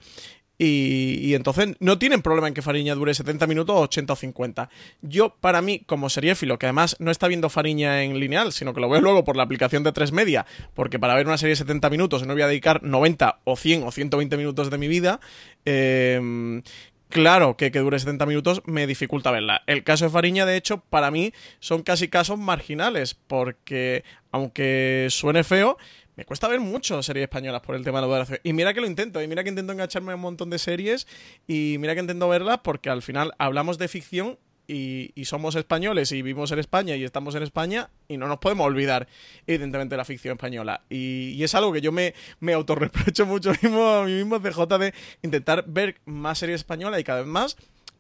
[0.58, 4.70] y, entonces no tienen problema en que Fariña dure 70 minutos, 80 o 50.
[5.02, 8.80] Yo, para mí, como seriéfilo, que además no está viendo Fariña en lineal, sino que
[8.80, 11.56] lo veo luego por la aplicación de 3 media, porque para ver una serie de
[11.56, 15.20] 70 minutos no voy a dedicar 90 o 100 o 120 minutos de mi vida,
[15.66, 16.62] eh,
[17.08, 19.62] Claro que que dure 70 minutos me dificulta verla.
[19.66, 24.02] El caso de Fariña, de hecho, para mí son casi casos marginales, porque
[24.32, 25.78] aunque suene feo,
[26.16, 28.40] me cuesta ver mucho series españolas por el tema de la duración.
[28.42, 31.06] Y mira que lo intento, y mira que intento engancharme a un montón de series,
[31.46, 34.38] y mira que intento verlas porque al final hablamos de ficción
[34.68, 38.66] y, somos españoles y vivimos en España y estamos en España y no nos podemos
[38.66, 39.06] olvidar,
[39.46, 40.82] evidentemente, de la ficción española.
[40.88, 44.94] Y, es algo que yo me, me autorreprocho mucho mismo a mí mismo, CJ, de
[45.22, 47.56] intentar ver más series españolas y cada vez más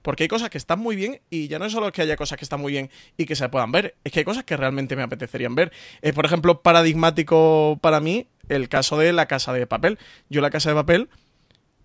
[0.06, 2.38] porque hay cosas que están muy bien y ya no es solo que haya cosas
[2.38, 4.94] que están muy bien y que se puedan ver, es que hay cosas que realmente
[4.94, 5.72] me apetecerían ver.
[6.00, 9.98] Es, por ejemplo, paradigmático para mí el caso de La Casa de Papel.
[10.28, 11.08] Yo La Casa de Papel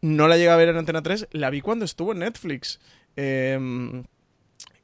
[0.01, 2.79] no la llegué a ver en Antena 3, la vi cuando estuvo en Netflix.
[3.15, 4.03] Eh,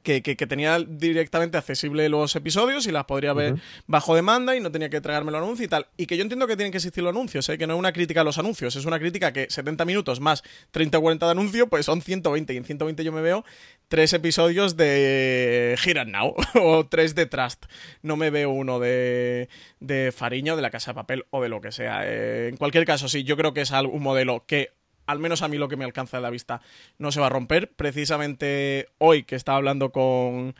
[0.02, 4.88] que, tenía directamente accesible los episodios y las podría ver bajo demanda y no tenía
[4.88, 5.86] que tragarme los anuncios y tal.
[5.96, 7.58] Y que yo entiendo que tienen que existir los anuncios, ¿eh?
[7.58, 10.42] que no es una crítica a los anuncios, es una crítica que 70 minutos más
[10.70, 12.54] 30 o 40 de anuncio, pues son 120.
[12.54, 13.44] Y en 120 yo me veo
[13.88, 17.66] tres episodios de Here Now o tres de Trust.
[18.02, 19.48] No me veo uno de,
[19.80, 22.00] de Fariña o de la Casa de Papel o de lo que sea.
[22.04, 24.77] Eh, en cualquier caso, sí, yo creo que es un modelo que
[25.08, 26.60] al menos a mí lo que me alcanza de la vista,
[26.98, 27.72] no se va a romper.
[27.72, 30.54] Precisamente hoy que estaba hablando con,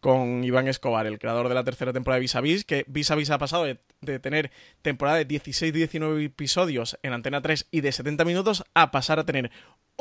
[0.00, 3.10] con Iván Escobar, el creador de la tercera temporada de Vis a Vis, que Vis
[3.10, 7.92] a Vis ha pasado de, tener temporada de 16-19 episodios en Antena 3 y de
[7.92, 9.50] 70 minutos a pasar a tener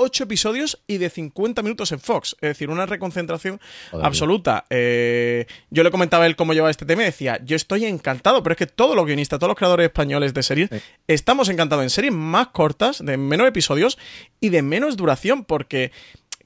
[0.01, 2.37] 8 episodios y de 50 minutos en Fox.
[2.39, 3.59] Es decir, una reconcentración
[3.91, 4.65] absoluta.
[4.69, 8.41] Eh, yo le comentaba a él cómo lleva este tema y decía, yo estoy encantado,
[8.41, 10.69] pero es que todos los guionistas, todos los creadores españoles de series,
[11.07, 13.97] estamos encantados en series más cortas, de menos episodios
[14.39, 15.91] y de menos duración, porque...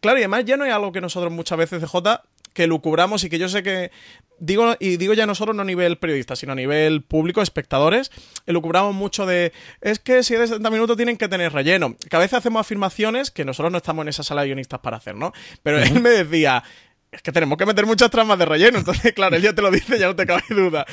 [0.02, 2.24] Claro, y además ya no es algo que nosotros muchas veces de J
[2.54, 3.92] que lucubramos y que yo sé que
[4.40, 8.12] digo y digo ya no solo no a nivel periodista, sino a nivel público, espectadores,
[8.46, 11.96] lucubramos mucho de es que si es de 70 minutos tienen que tener relleno.
[12.10, 14.98] Que a veces hacemos afirmaciones que nosotros no estamos en esa sala de guionistas para
[14.98, 15.34] hacer, ¿no?
[15.64, 16.64] Pero él me decía,
[17.14, 18.80] es que tenemos que meter muchas tramas de relleno.
[18.80, 20.86] Entonces, claro, él ya te lo dice, ya no te cabe duda.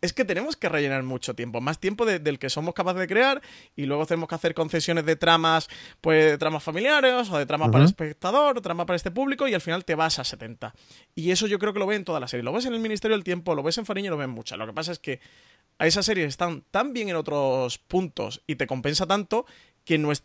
[0.00, 3.42] Es que tenemos que rellenar mucho tiempo, más tiempo del que somos capaces de crear,
[3.74, 5.68] y luego tenemos que hacer concesiones de tramas,
[6.00, 9.48] pues de tramas familiares, o de tramas para el espectador, o tramas para este público,
[9.48, 10.72] y al final te vas a 70.
[11.14, 12.44] Y eso yo creo que lo ves en toda la serie.
[12.44, 14.58] Lo ves en el Ministerio del Tiempo, lo ves en Fariña y lo ves muchas.
[14.58, 15.20] Lo que pasa es que
[15.78, 19.46] a esas series están tan bien en otros puntos y te compensa tanto
[19.84, 20.24] que no es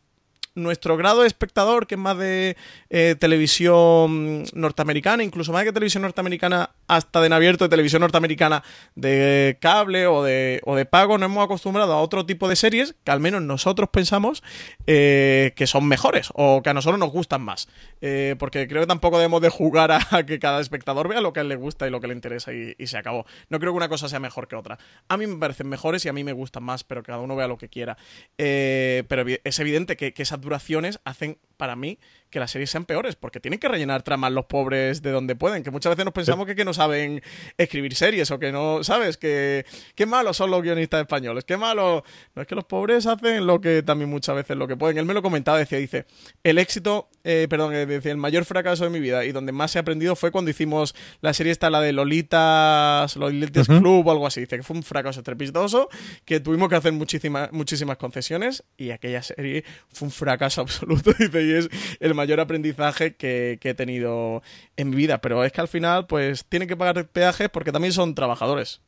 [0.55, 2.57] nuestro grado de espectador, que es más de
[2.89, 8.63] eh, televisión norteamericana, incluso más que televisión norteamericana, hasta de en abierto de televisión norteamericana
[8.95, 12.95] de cable o de, o de pago, nos hemos acostumbrado a otro tipo de series
[13.03, 14.43] que al menos nosotros pensamos
[14.87, 17.67] eh, que son mejores o que a nosotros nos gustan más.
[18.01, 21.39] Eh, porque creo que tampoco debemos de jugar a, que cada espectador vea lo que
[21.39, 23.27] a él le gusta y lo que le interesa y, se acabó.
[23.49, 24.79] No creo que una cosa sea mejor que otra.
[25.07, 27.47] A mí me parecen mejores y a mí me gustan más, pero cada uno vea
[27.47, 27.97] lo que quiera.
[28.35, 31.99] pero es evidente que, que duraciones hacen para mí
[32.29, 35.63] que las series sean peores, porque tienen que rellenar tramas los pobres de donde pueden,
[35.63, 37.21] que muchas veces nos pensamos que, que no saben
[37.57, 39.17] escribir series o que no, ¿sabes?
[39.17, 39.65] Que
[39.95, 42.03] qué malos son los guionistas españoles, qué malo.
[42.35, 44.97] No es que los pobres hacen lo que también muchas veces lo que pueden.
[44.97, 46.05] Él me lo comentaba, decía, dice,
[46.43, 49.75] el éxito, eh, perdón, eh, decía, el mayor fracaso de mi vida y donde más
[49.75, 54.27] he aprendido fue cuando hicimos la serie esta, la de Lolitas, Lolitas Club o algo
[54.27, 54.41] así.
[54.41, 55.89] Dice que fue un fracaso estrepitoso,
[56.25, 61.43] que tuvimos que hacer muchísimas, muchísimas concesiones y aquella serie fue un fracaso absoluto, dice,
[61.43, 61.69] y es
[61.99, 64.43] el mayor aprendizaje que, he tenido
[64.77, 65.21] en mi vida.
[65.21, 68.81] Pero es que al final, pues, tienen que pagar peajes porque también son trabajadores.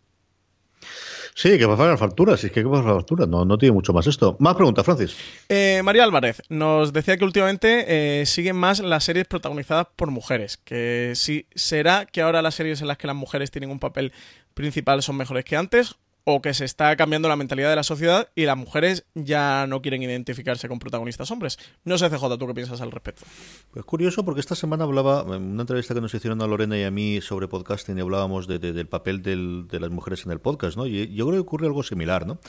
[1.34, 3.72] Sí, que va a pagar facturas, es que hay que pagar facturas, no, no tiene
[3.72, 4.36] mucho más esto.
[4.40, 5.16] Más preguntas, Francis.
[5.48, 7.86] Eh, María Álvarez nos decía que últimamente
[8.22, 12.82] eh, siguen más las series protagonizadas por mujeres, que si será que ahora las series
[12.82, 14.12] en las que las mujeres tienen un papel
[14.54, 18.30] principal son mejores que antes o que se está cambiando la mentalidad de la sociedad
[18.36, 21.58] y las mujeres ya no quieren identificarse con protagonistas hombres.
[21.84, 23.24] No sé, CJ, ¿tú qué piensas al respecto?
[23.72, 26.84] Pues curioso porque esta semana hablaba, en una entrevista que nos hicieron a Lorena y
[26.84, 30.86] a mí sobre podcasting y hablábamos del papel de las mujeres en el podcast, ¿no?
[30.86, 32.40] Y yo creo que ocurre algo similar, ¿no?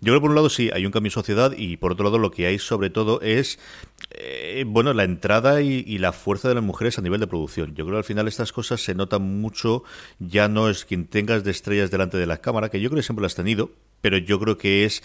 [0.00, 2.04] Yo creo que por un lado sí, hay un cambio en sociedad y por otro
[2.04, 3.58] lado lo que hay sobre todo es,
[4.10, 7.74] eh, bueno, la entrada y, y, la fuerza de las mujeres a nivel de producción.
[7.74, 9.84] Yo creo que al final estas cosas se notan mucho,
[10.18, 13.04] ya no es quien tengas de estrellas delante de la cámara, que yo creo que
[13.04, 13.70] siempre has tenido,
[14.00, 15.02] pero yo creo que es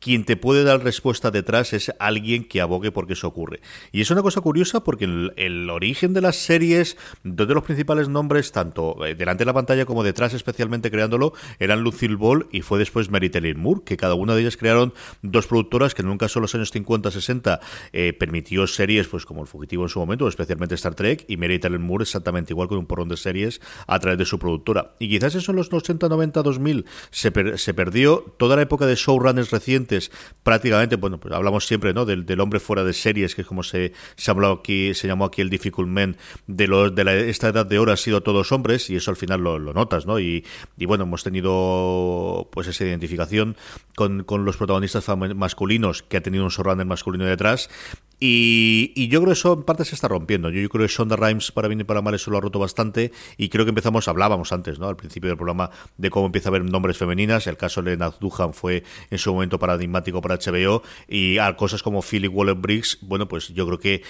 [0.00, 3.60] quien te puede dar respuesta detrás es alguien que abogue porque eso ocurre.
[3.92, 8.08] Y es una cosa curiosa porque el, origen de las series, dos de los principales
[8.08, 12.62] nombres, tanto eh, delante de la pantalla como detrás, especialmente creándolo, eran Lucille Ball y
[12.62, 16.08] fue después Mary Taylor Moore, que cada una de ellas crearon dos productoras que en
[16.08, 17.60] un caso en los años 50-60
[17.92, 21.58] eh, permitió series pues como El Fugitivo en su momento, especialmente Star Trek, y Mary
[21.58, 24.94] Taylor Moore exactamente igual con un porrón de series a través de su productora.
[24.98, 28.94] Y quizás eso en los 80, 90, 2000 se, se perdió toda la época de
[28.94, 29.89] showrunners recientes
[30.42, 32.04] prácticamente, bueno, pues hablamos siempre ¿no?
[32.04, 35.40] del, hombre fuera de series, que es como se, se habló aquí, se llamó aquí
[35.40, 36.16] el difficult man
[36.46, 39.16] de los de la, esta edad de oro ha sido todos hombres, y eso al
[39.16, 40.18] final lo, notas, ¿no?
[40.18, 40.44] Y,
[40.76, 43.56] y, bueno, hemos tenido pues esa identificación
[43.94, 47.68] con, con los protagonistas masculinos que ha tenido un showrunner masculino detrás
[48.20, 50.50] y, yo creo que eso en parte se está rompiendo.
[50.50, 53.12] Yo, creo que Sonda Rhimes, para bien y para mal, eso lo ha roto bastante.
[53.38, 54.88] Y creo que empezamos, hablábamos antes, ¿no?
[54.88, 57.46] Al principio del programa, de cómo empieza a haber nombres femeninas.
[57.46, 60.82] El caso de Nath Duhan fue en su momento paradigmático para HBO.
[61.08, 64.02] Y a cosas como Philip Waller Briggs, bueno, pues yo creo que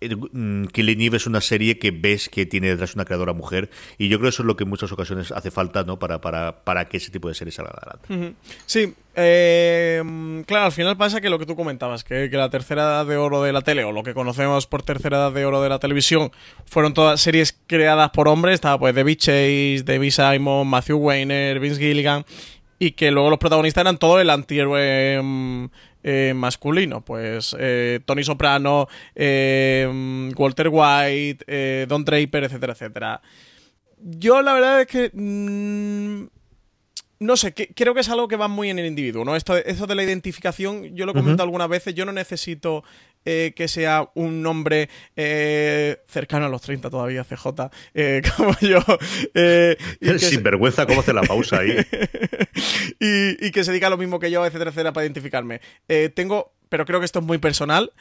[0.00, 4.18] Killing Eve es una serie que ves que tiene detrás una creadora mujer y yo
[4.18, 5.98] creo que eso es lo que en muchas ocasiones hace falta ¿no?
[5.98, 8.34] para, para, para que ese tipo de series salga adelante.
[8.66, 10.02] Sí, eh,
[10.46, 13.42] claro, al final pasa que lo que tú comentabas, que, la tercera edad de oro
[13.42, 16.30] de la tele o lo que conocemos por tercera edad de oro de la televisión
[16.66, 21.80] fueron todas series creadas por hombres, estaba pues David Chase, David Simon, Matthew Weiner, Vince
[21.80, 22.24] Gilligan
[22.78, 25.66] y que luego los protagonistas eran todo el antihéroe mm,
[26.08, 27.00] eh, masculino.
[27.00, 33.22] Pues eh, Tony Soprano, eh, Walter White, Don Draper, etcétera, etcétera.
[33.98, 35.10] Yo la verdad es que...
[35.12, 36.28] Mm,
[37.18, 39.36] no sé, creo que es algo que va muy en el individuo, ¿no?
[39.36, 42.84] Esto, eso de la identificación, yo lo he comentado algunas veces, yo no necesito
[43.26, 48.78] eh, que sea un nombre eh, cercano a los 30 todavía, CJ, eh, como yo.
[50.00, 51.76] y Sin vergüenza, ¿cómo hace la pausa ahí?
[53.00, 55.60] y, y, que se diga lo mismo que yo, etcétera, etcétera, para identificarme.
[56.14, 57.92] tengo, pero creo que esto es muy personal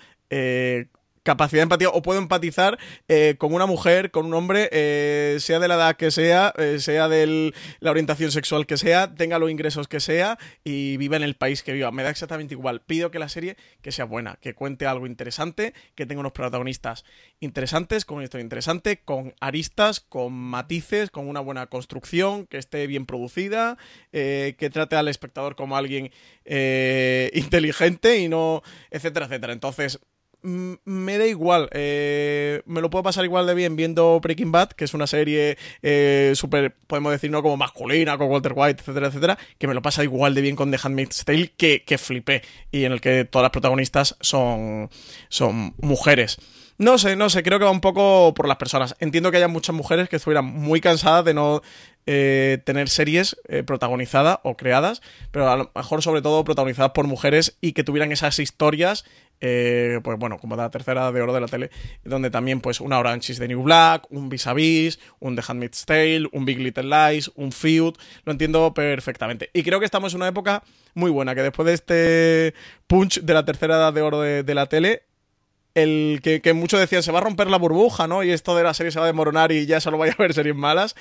[1.25, 5.59] capacidad de empatía o puedo empatizar eh, con una mujer, con un hombre, eh, sea
[5.59, 9.49] de la edad que sea, eh, sea de la orientación sexual que sea, tenga los
[9.49, 11.91] ingresos que sea y viva en el país que viva.
[11.91, 12.81] Me da exactamente igual.
[12.81, 17.05] Pido que la serie que sea buena, que cuente algo interesante, que tenga unos protagonistas
[17.39, 22.85] interesantes, con una historia interesante, con aristas, con matices, con una buena construcción, que esté
[22.85, 23.77] bien producida,
[24.11, 26.11] que trate al espectador como alguien
[27.33, 28.61] inteligente y no,
[28.91, 29.53] etcétera, etcétera.
[29.53, 29.99] Entonces,
[30.45, 31.69] me da igual.
[31.71, 35.57] Eh, me lo puedo pasar igual de bien viendo Breaking Bad, que es una serie
[35.81, 39.81] eh, súper, podemos decir, no como masculina, con Walter White, etcétera, etcétera, que me lo
[39.81, 43.25] pasa igual de bien con The Handmaid's Tale, que, que flipé, y en el que
[43.25, 44.89] todas las protagonistas son,
[45.29, 46.37] son mujeres.
[46.77, 48.95] No sé, no sé, creo que va un poco por las personas.
[48.99, 51.61] Entiendo que haya muchas mujeres que estuvieran muy cansadas de no
[52.05, 55.01] eh, tener series eh, protagonizadas o creadas,
[55.31, 59.05] pero a lo mejor sobre todo protagonizadas por mujeres y que tuvieran esas historias
[59.41, 61.69] eh, pues bueno, como la tercera de oro de la tele,
[62.03, 65.43] donde también pues una Orange is the New Black, un Vis a Vis, un The
[65.47, 69.49] Handmaid's Tale, un Big Little Lies, un Feud, lo entiendo perfectamente.
[69.53, 72.53] Y creo que estamos en una época muy buena, que después de este
[72.87, 75.03] punch de la tercera edad de oro de, la tele,
[75.73, 78.23] el que, que muchos decían se va a romper la burbuja, ¿no?
[78.23, 80.33] Y esto de la serie se va a desmoronar y ya solo vaya a haber
[80.33, 80.95] series malas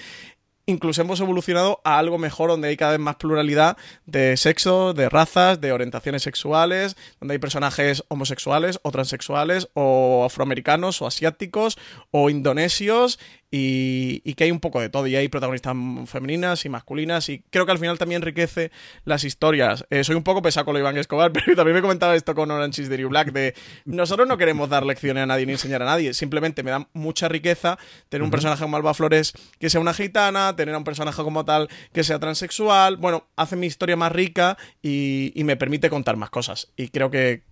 [0.66, 5.08] incluso hemos evolucionado a algo mejor donde hay cada vez más pluralidad de sexo, de
[5.08, 11.78] razas, de orientaciones sexuales, donde hay personajes homosexuales o transexuales o afroamericanos o asiáticos
[12.10, 13.18] o indonesios
[13.56, 15.06] y, que hay un poco de todo.
[15.06, 17.28] Y hay protagonistas femeninas y masculinas.
[17.28, 18.72] Y creo que al final también enriquece
[19.04, 19.86] las historias.
[19.90, 22.50] Eh, soy un poco pesado con lo Iván Escobar, pero también me comentaba esto con
[22.50, 23.54] Orange is the New Black: de
[23.84, 26.14] nosotros no queremos dar lecciones a nadie ni enseñar a nadie.
[26.14, 30.53] Simplemente me da mucha riqueza tener un personaje como Alba Flores que sea una gitana,
[30.57, 32.96] tener a un personaje como tal que sea transexual.
[32.96, 36.68] Bueno, hace mi historia más rica y, me permite contar más cosas.
[36.76, 37.42] Y creo que,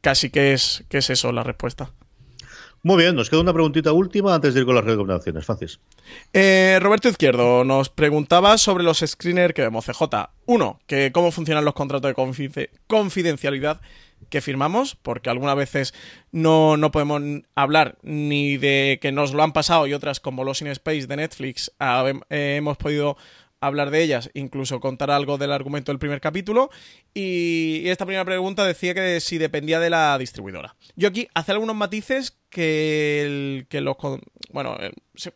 [0.00, 1.92] casi que es, que es eso la respuesta.
[2.84, 5.78] Muy bien, nos queda una preguntita última antes de ir con las recomendaciones, Francis.
[6.32, 10.02] Eh, Roberto Izquierdo nos preguntaba sobre los screeners que vemos CJ.
[10.46, 13.80] Uno, que cómo funcionan los contratos de confidencialidad
[14.28, 15.94] que firmamos, porque algunas veces
[16.30, 17.22] no, no, podemos
[17.54, 21.16] hablar ni de que nos lo han pasado y otras como Los in Space de
[21.16, 23.16] Netflix eh, hemos podido
[23.62, 26.70] hablar de ellas, incluso contar algo del argumento del primer capítulo.
[27.14, 30.74] Y, esta primera pregunta decía que si dependía de la distribuidora.
[30.96, 33.96] Yo aquí hace algunos matices que, el, que los...
[34.50, 34.76] Bueno,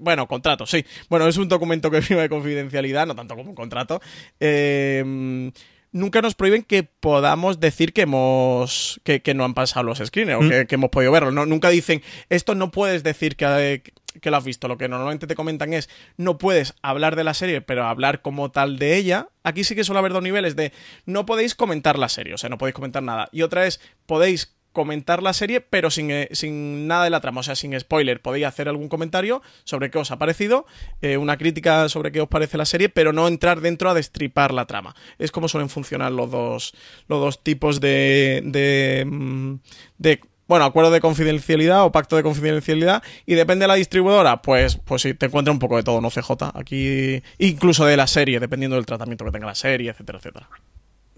[0.01, 0.85] bueno, contratos, sí.
[1.09, 4.01] Bueno, es un documento que firma de confidencialidad, no tanto como un contrato.
[4.41, 5.53] Eh,
[5.93, 10.43] nunca nos prohíben que podamos decir que hemos que, no han pasado los screeners o
[10.43, 10.67] mm.
[10.67, 11.31] que, hemos podido verlo.
[11.31, 13.83] No, nunca dicen, esto no puedes decir que,
[14.21, 14.69] que lo has visto.
[14.69, 18.51] Lo que normalmente te comentan es, no puedes hablar de la serie, pero hablar como
[18.51, 19.29] tal de ella.
[19.43, 20.73] Aquí sí que suele haber dos niveles de,
[21.05, 23.29] no podéis comentar la serie, o sea, no podéis comentar nada.
[23.33, 27.41] Y otra es, podéis comentar la serie, pero sin, eh, sin, nada de la trama,
[27.41, 28.21] o sea, sin spoiler.
[28.21, 30.67] Podéis hacer algún comentario sobre qué os ha parecido,
[31.01, 34.53] eh, una crítica sobre qué os parece la serie, pero no entrar dentro a destripar
[34.53, 34.95] la trama.
[35.19, 36.75] Es como suelen funcionar los dos,
[37.09, 39.55] los dos tipos de, de, mm,
[39.97, 44.77] de bueno, acuerdo de confidencialidad o pacto de confidencialidad y depende de la distribuidora, pues
[44.77, 46.53] pues sí, te encuentra un poco de todo, no CJ.
[46.53, 50.51] Aquí incluso de la serie, dependiendo del tratamiento que tenga la serie, etcétera, etcétera.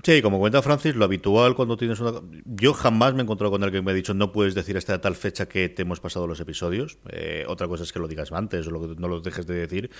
[0.04, 2.20] Sí, como cuenta Francis, lo habitual cuando tienes una...
[2.44, 5.00] Yo jamás me he encontrado con alguien que me ha dicho no puedes decir hasta
[5.00, 6.98] tal fecha que te hemos pasado los episodios.
[7.10, 9.90] Eh, otra cosa es que lo digas antes o lo no lo dejes de decir.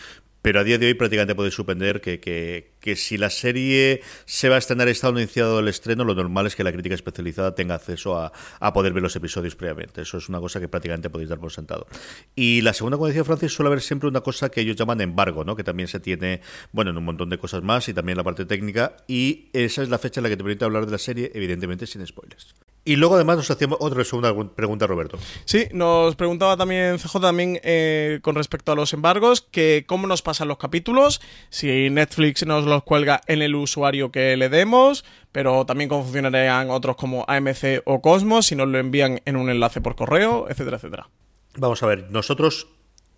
[0.40, 4.48] Pero a día de hoy prácticamente podéis suspender que, que, que si la serie se
[4.48, 7.74] va a estrenar está anunciado el estreno, lo normal es que la crítica especializada tenga
[7.74, 10.02] acceso a, a, poder ver los episodios previamente.
[10.02, 11.88] Eso es una cosa que prácticamente podéis dar por sentado.
[12.36, 15.44] Y la segunda, como decía Francis, suele haber siempre una cosa que ellos llaman embargo,
[15.44, 15.56] ¿no?
[15.56, 16.40] que también se tiene
[16.70, 18.96] bueno, en un montón de cosas más y también la parte técnica.
[19.08, 21.86] Y esa es la fecha en la que te permite hablar de la serie, evidentemente
[21.86, 22.54] sin spoilers.
[22.84, 25.18] Y luego además nos hacíamos otra segunda pregunta, Roberto.
[25.44, 30.22] Sí, nos preguntaba también CJ también eh, con respecto a los embargos, que cómo nos
[30.22, 31.20] pasan los capítulos,
[31.50, 36.70] si Netflix nos los cuelga en el usuario que le demos, pero también cómo funcionarían
[36.70, 40.78] otros como AMC o Cosmos, si nos lo envían en un enlace por correo, etcétera,
[40.78, 41.10] etcétera.
[41.58, 42.68] Vamos a ver, nosotros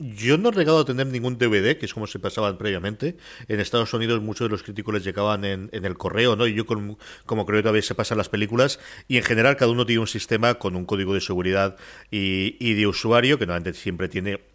[0.01, 3.17] yo no he llegado a tener ningún DVD, que es como se pasaban previamente.
[3.49, 6.47] En Estados Unidos muchos de los críticos les llegaban en, el correo, ¿no?
[6.47, 8.81] Y yo como creo que todavía se pasan las películas.
[9.09, 11.77] Y en general cada uno tiene un sistema con un código de seguridad
[12.11, 14.50] y, y de usuario, que normalmente siempre tiene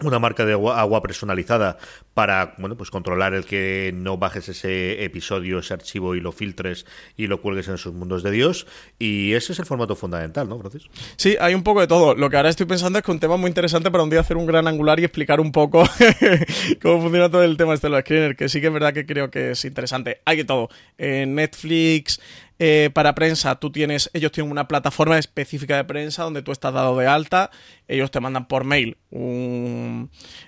[0.00, 1.78] una marca de agua, personalizada
[2.14, 6.86] para bueno pues controlar el que no bajes ese episodio, ese archivo y lo filtres
[7.16, 8.66] y lo cuelgues en sus mundos de Dios.
[8.98, 10.84] Y ese es el formato fundamental, ¿no, Francis?
[11.16, 12.14] Sí, hay un poco de todo.
[12.14, 14.36] Lo que ahora estoy pensando es que un tema muy interesante para un día hacer
[14.36, 15.84] un gran angular y explicar un poco
[16.82, 19.06] cómo funciona todo el tema este de los screeners, que sí que es verdad que
[19.06, 20.20] creo que es interesante.
[20.24, 20.68] Hay que todo.
[20.98, 22.20] En Netflix,
[22.58, 26.72] eh, para prensa, tú tienes, ellos tienen una plataforma específica de prensa donde tú estás
[26.72, 27.50] dado de alta,
[27.88, 28.96] ellos te mandan por mail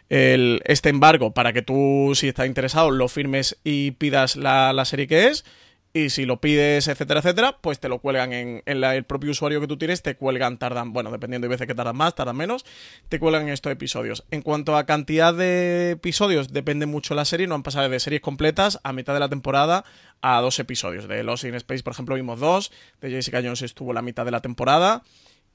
[0.08, 5.06] este embargo para que tú, si estás interesado, lo firmes y pidas la, la serie
[5.06, 5.44] que es
[5.96, 9.68] y si lo pides, etcétera, etcétera, pues te lo cuelgan en, el propio usuario que
[9.68, 12.66] tú tienes, te cuelgan, tardan, bueno, dependiendo de veces que tardan más, tardan menos,
[13.08, 14.24] te cuelgan estos episodios.
[14.32, 18.22] En cuanto a cantidad de episodios, depende mucho la serie, no han pasado de series
[18.22, 19.84] completas a mitad de la temporada
[20.20, 21.06] a dos episodios.
[21.06, 24.32] De Lost in Space, por ejemplo, vimos dos, de Jessica Jones estuvo la mitad de
[24.32, 25.04] la temporada.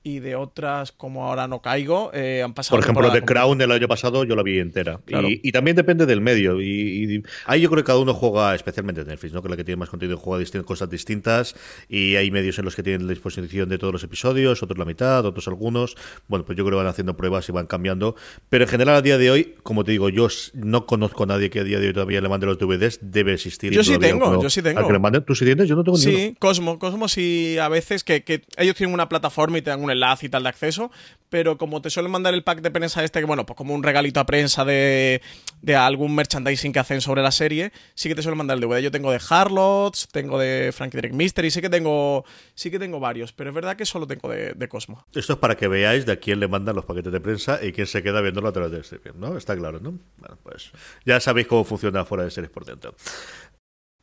[0.04, 2.78] Y de otras como ahora no caigo eh, han pasado.
[2.78, 5.00] Por ejemplo, The Crown el año pasado yo la vi entera.
[5.08, 6.62] Y, también depende del medio.
[6.62, 9.41] Y, ahí yo creo que cada uno juega, especialmente Netflix, ¿no?
[9.41, 11.56] que la que tiene más contenido juega cosas distintas
[11.88, 14.86] y hay medios en los que tienen la disposición de todos los episodios, otros la
[14.86, 15.95] mitad, otros algunos.
[16.28, 18.16] Bueno, pues yo creo que van haciendo pruebas y van cambiando.
[18.50, 21.50] Pero en general a día de hoy, como te digo, yo no conozco a nadie
[21.50, 23.00] que a día de hoy todavía le mande los DVDs.
[23.02, 23.72] Debe existir.
[23.72, 24.80] Yo sí tengo, yo sí tengo.
[25.26, 25.68] ¿Tú sí tienes?
[25.68, 26.80] Yo no tengo ni Sí, Cosmo.
[26.80, 30.28] Cosmo sí a veces que, que ellos tienen una plataforma y te dan un enlace
[30.28, 30.92] y tal de acceso,
[31.30, 33.84] pero como te suelen mandar el pack de prensa este, que bueno, pues como un
[33.84, 35.22] regalito a prensa de,
[35.62, 38.80] de algún merchandising que hacen sobre la serie, sí que te suelen mandar el DVD.
[38.80, 42.26] Yo tengo de Harlots, tengo de Frankie Drake Mystery, sí que tengo,
[42.56, 45.04] sí que tengo varios, pero es verdad que solo tengo de, Cosmo.
[45.16, 47.72] Esto es para que veáis de a quién le mandan los paquetes de prensa y
[47.72, 49.36] quién se queda viéndolo a través de streaming, ¿no?
[49.36, 49.98] Está claro, ¿no?
[50.18, 50.72] Bueno, pues
[51.06, 52.94] ya sabéis cómo funciona fuera de series por dentro.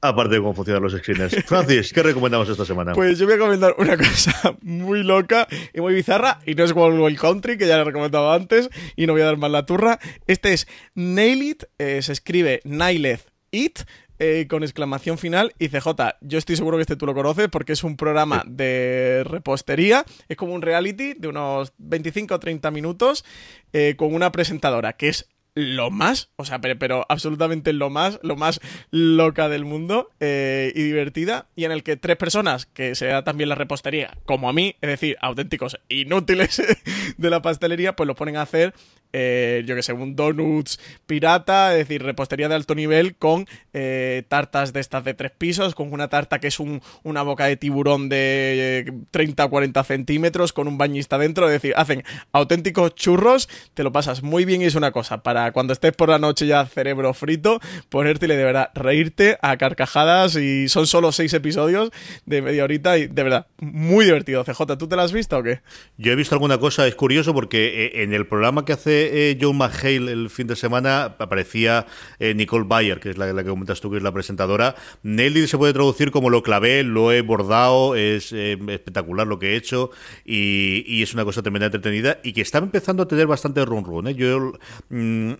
[0.08, 1.44] Aparte de cómo funcionan los screeners.
[1.46, 2.92] Francis, ¿qué recomendamos esta semana?
[2.92, 6.72] Pues yo voy a comentar una cosa muy loca y muy bizarra, y no es
[6.72, 9.66] World Country, que ya lo he recomendado antes, y no voy a dar más la
[9.66, 9.98] turra.
[10.26, 13.80] Este es Nail It, eh, se escribe Naileth It,
[14.18, 15.88] eh, con exclamación final y CJ.
[16.22, 20.38] Yo estoy seguro que este tú lo conoces porque es un programa de repostería, es
[20.38, 23.26] como un reality de unos 25 o 30 minutos
[23.74, 28.36] eh, con una presentadora que es lo más, o sea, pero, absolutamente lo más, lo
[28.36, 33.24] más loca del mundo eh, y divertida, y en el que tres personas, que sea
[33.24, 36.62] también la repostería, como a mí, es decir, auténticos inútiles
[37.16, 38.74] de la pastelería, pues lo ponen a hacer
[39.18, 44.24] eh, yo que sé, un donuts pirata, es decir, repostería de alto nivel con eh,
[44.28, 47.56] tartas de estas de tres pisos, con una tarta que es un, una boca de
[47.56, 53.48] tiburón de 30 o 40 centímetros con un bañista dentro, es decir, hacen auténticos churros,
[53.72, 56.46] te lo pasas muy bien y es una cosa, para cuando estés por la noche
[56.46, 61.90] ya cerebro frito, ponerte y de verdad reírte a carcajadas y son solo seis episodios
[62.24, 64.44] de media horita y de verdad, muy divertido.
[64.44, 65.60] CJ, ¿tú te lo has visto o qué?
[65.96, 69.38] Yo he visto alguna cosa, es curioso porque eh, en el programa que hace eh,
[69.40, 71.86] Joe McHale el fin de semana aparecía
[72.18, 74.74] eh, Nicole Bayer, que es la, que comentas tú, que es la presentadora.
[75.02, 79.56] Nelly se puede traducir como lo clavé, lo he bordado, es espectacular lo que he
[79.56, 79.90] hecho
[80.24, 84.08] y, es una cosa tremendamente entretenida y que está empezando a tener bastante run run.
[84.08, 84.54] Yo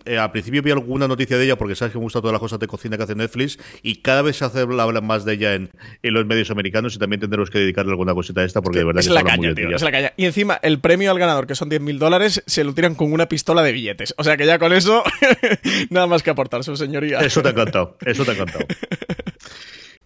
[0.05, 2.39] mm, al principio vi alguna noticia de ella porque sabes que me gusta todas las
[2.39, 5.53] cosas de cocina que hace Netflix y cada vez se hace hablan más de ella
[5.53, 5.69] en,
[6.03, 9.01] los medios americanos y también tendremos que dedicarle alguna cosita a esta porque de verdad
[9.01, 10.13] es, la caña, es la caña.
[10.17, 13.27] Y encima el premio al ganador, que son 10.000 dólares, se lo tiran con una
[13.27, 14.13] pistola de billetes.
[14.17, 15.03] O sea que ya con eso,
[15.89, 17.19] nada más que aportar, su señoría.
[17.19, 18.65] Eso te ha encantado, eso te ha encantado.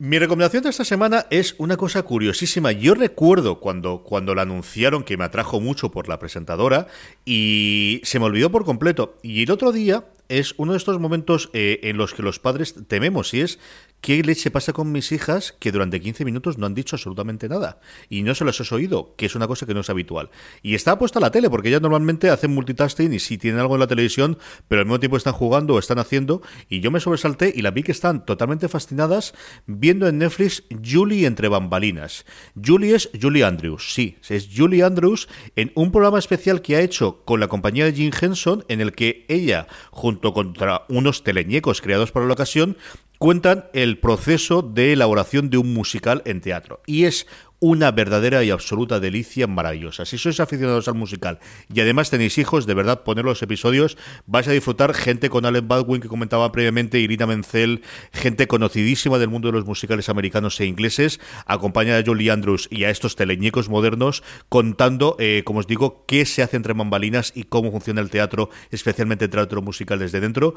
[0.04, 2.72] Mi recomendación de esta semana es una cosa curiosísima.
[2.72, 6.88] Yo recuerdo cuando, cuando la anunciaron que me atrajo mucho por la presentadora
[7.24, 9.20] y se me olvidó por completo.
[9.22, 12.74] Y el otro día es uno de estos momentos eh, en los que los padres
[12.88, 13.60] tememos y es
[14.02, 17.80] ¿Qué leche pasa con mis hijas que durante 15 minutos no han dicho absolutamente nada?
[18.10, 20.32] Y no se las has oído, que es una cosa que no es habitual.
[20.64, 23.80] Y está puesta la tele, porque ellas normalmente hacen multitasking y si tienen algo en
[23.82, 26.42] la televisión, pero al mismo tiempo están jugando o están haciendo.
[26.68, 29.36] Y yo me sobresalté y la vi que están totalmente fascinadas
[29.68, 32.26] viendo en Netflix Julie entre bambalinas.
[32.60, 37.24] Julie es Julie Andrews, sí, es Julie Andrews en un programa especial que ha hecho
[37.24, 42.12] con la compañía de Jim Henson, en el que ella, junto contra unos teleñecos creados
[42.12, 42.78] para la ocasión,
[43.22, 46.82] cuentan el proceso de elaboración de un musical en teatro.
[46.88, 47.28] Y es
[47.60, 50.06] una verdadera y absoluta delicia maravillosa.
[50.06, 51.38] Si sois aficionados al musical
[51.72, 53.96] y además tenéis hijos, de verdad, poner los episodios,
[54.26, 59.30] vais a disfrutar gente con Alec Baldwin que comentaba previamente, Irina Menzel, gente conocidísima del
[59.30, 63.70] mundo de los musicales americanos e ingleses, acompañada de Julie Andrews y a estos teleñecos
[63.70, 68.10] modernos contando, eh, como os digo, qué se hace entre bambalinas y cómo funciona el
[68.10, 70.56] teatro, especialmente el teatro musical desde dentro.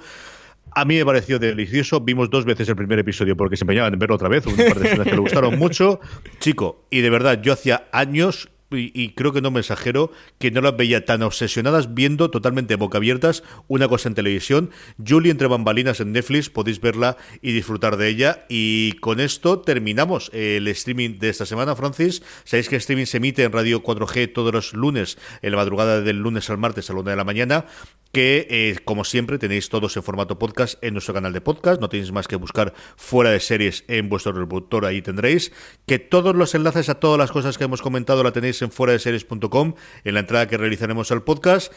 [0.74, 2.00] A mí me pareció delicioso.
[2.00, 4.46] Vimos dos veces el primer episodio porque se empeñaban en verlo otra vez.
[4.46, 6.00] Un par de escenas que le gustaron mucho.
[6.40, 10.60] Chico, y de verdad, yo hacía años y, creo que no me exagero, que no
[10.60, 14.70] las veía tan obsesionadas viendo totalmente boca abiertas una cosa en televisión.
[15.06, 18.46] Julie entre bambalinas en Netflix, podéis verla y disfrutar de ella.
[18.48, 22.22] Y con esto terminamos el streaming de esta semana, Francis.
[22.44, 26.00] Sabéis que el streaming se emite en Radio 4G todos los lunes, en la madrugada
[26.00, 27.66] del lunes al martes a la una de la mañana
[28.14, 31.88] que eh, como siempre tenéis todos en formato podcast en nuestro canal de podcast, no
[31.88, 35.52] tenéis más que buscar fuera de series en vuestro reproductor, ahí tendréis,
[35.84, 38.92] que todos los enlaces a todas las cosas que hemos comentado la tenéis en fuera
[38.92, 41.72] de series.com, en la entrada que realizaremos al podcast.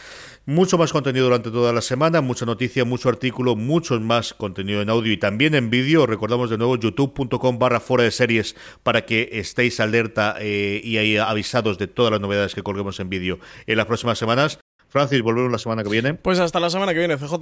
[0.46, 4.92] Mucho más contenido durante toda la semana, mucha noticia, mucho artículo, mucho más contenido en
[4.92, 6.06] audio y también en vídeo.
[6.06, 11.18] Recordamos de nuevo youtube.com barra fuera de series para que estéis alerta eh, y ahí
[11.18, 14.60] avisados de todas las novedades que colguemos en vídeo en las próximas semanas.
[14.90, 16.14] Francis, volvemos la semana que viene.
[16.14, 17.34] Pues hasta la semana que viene, CJ.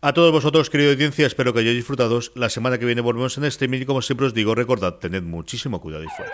[0.00, 2.20] A todos vosotros, querida audiencia, espero que hayáis disfrutado.
[2.34, 5.80] La semana que viene volvemos en streaming y como siempre os digo, recordad, tened muchísimo
[5.80, 6.32] cuidado y fuera.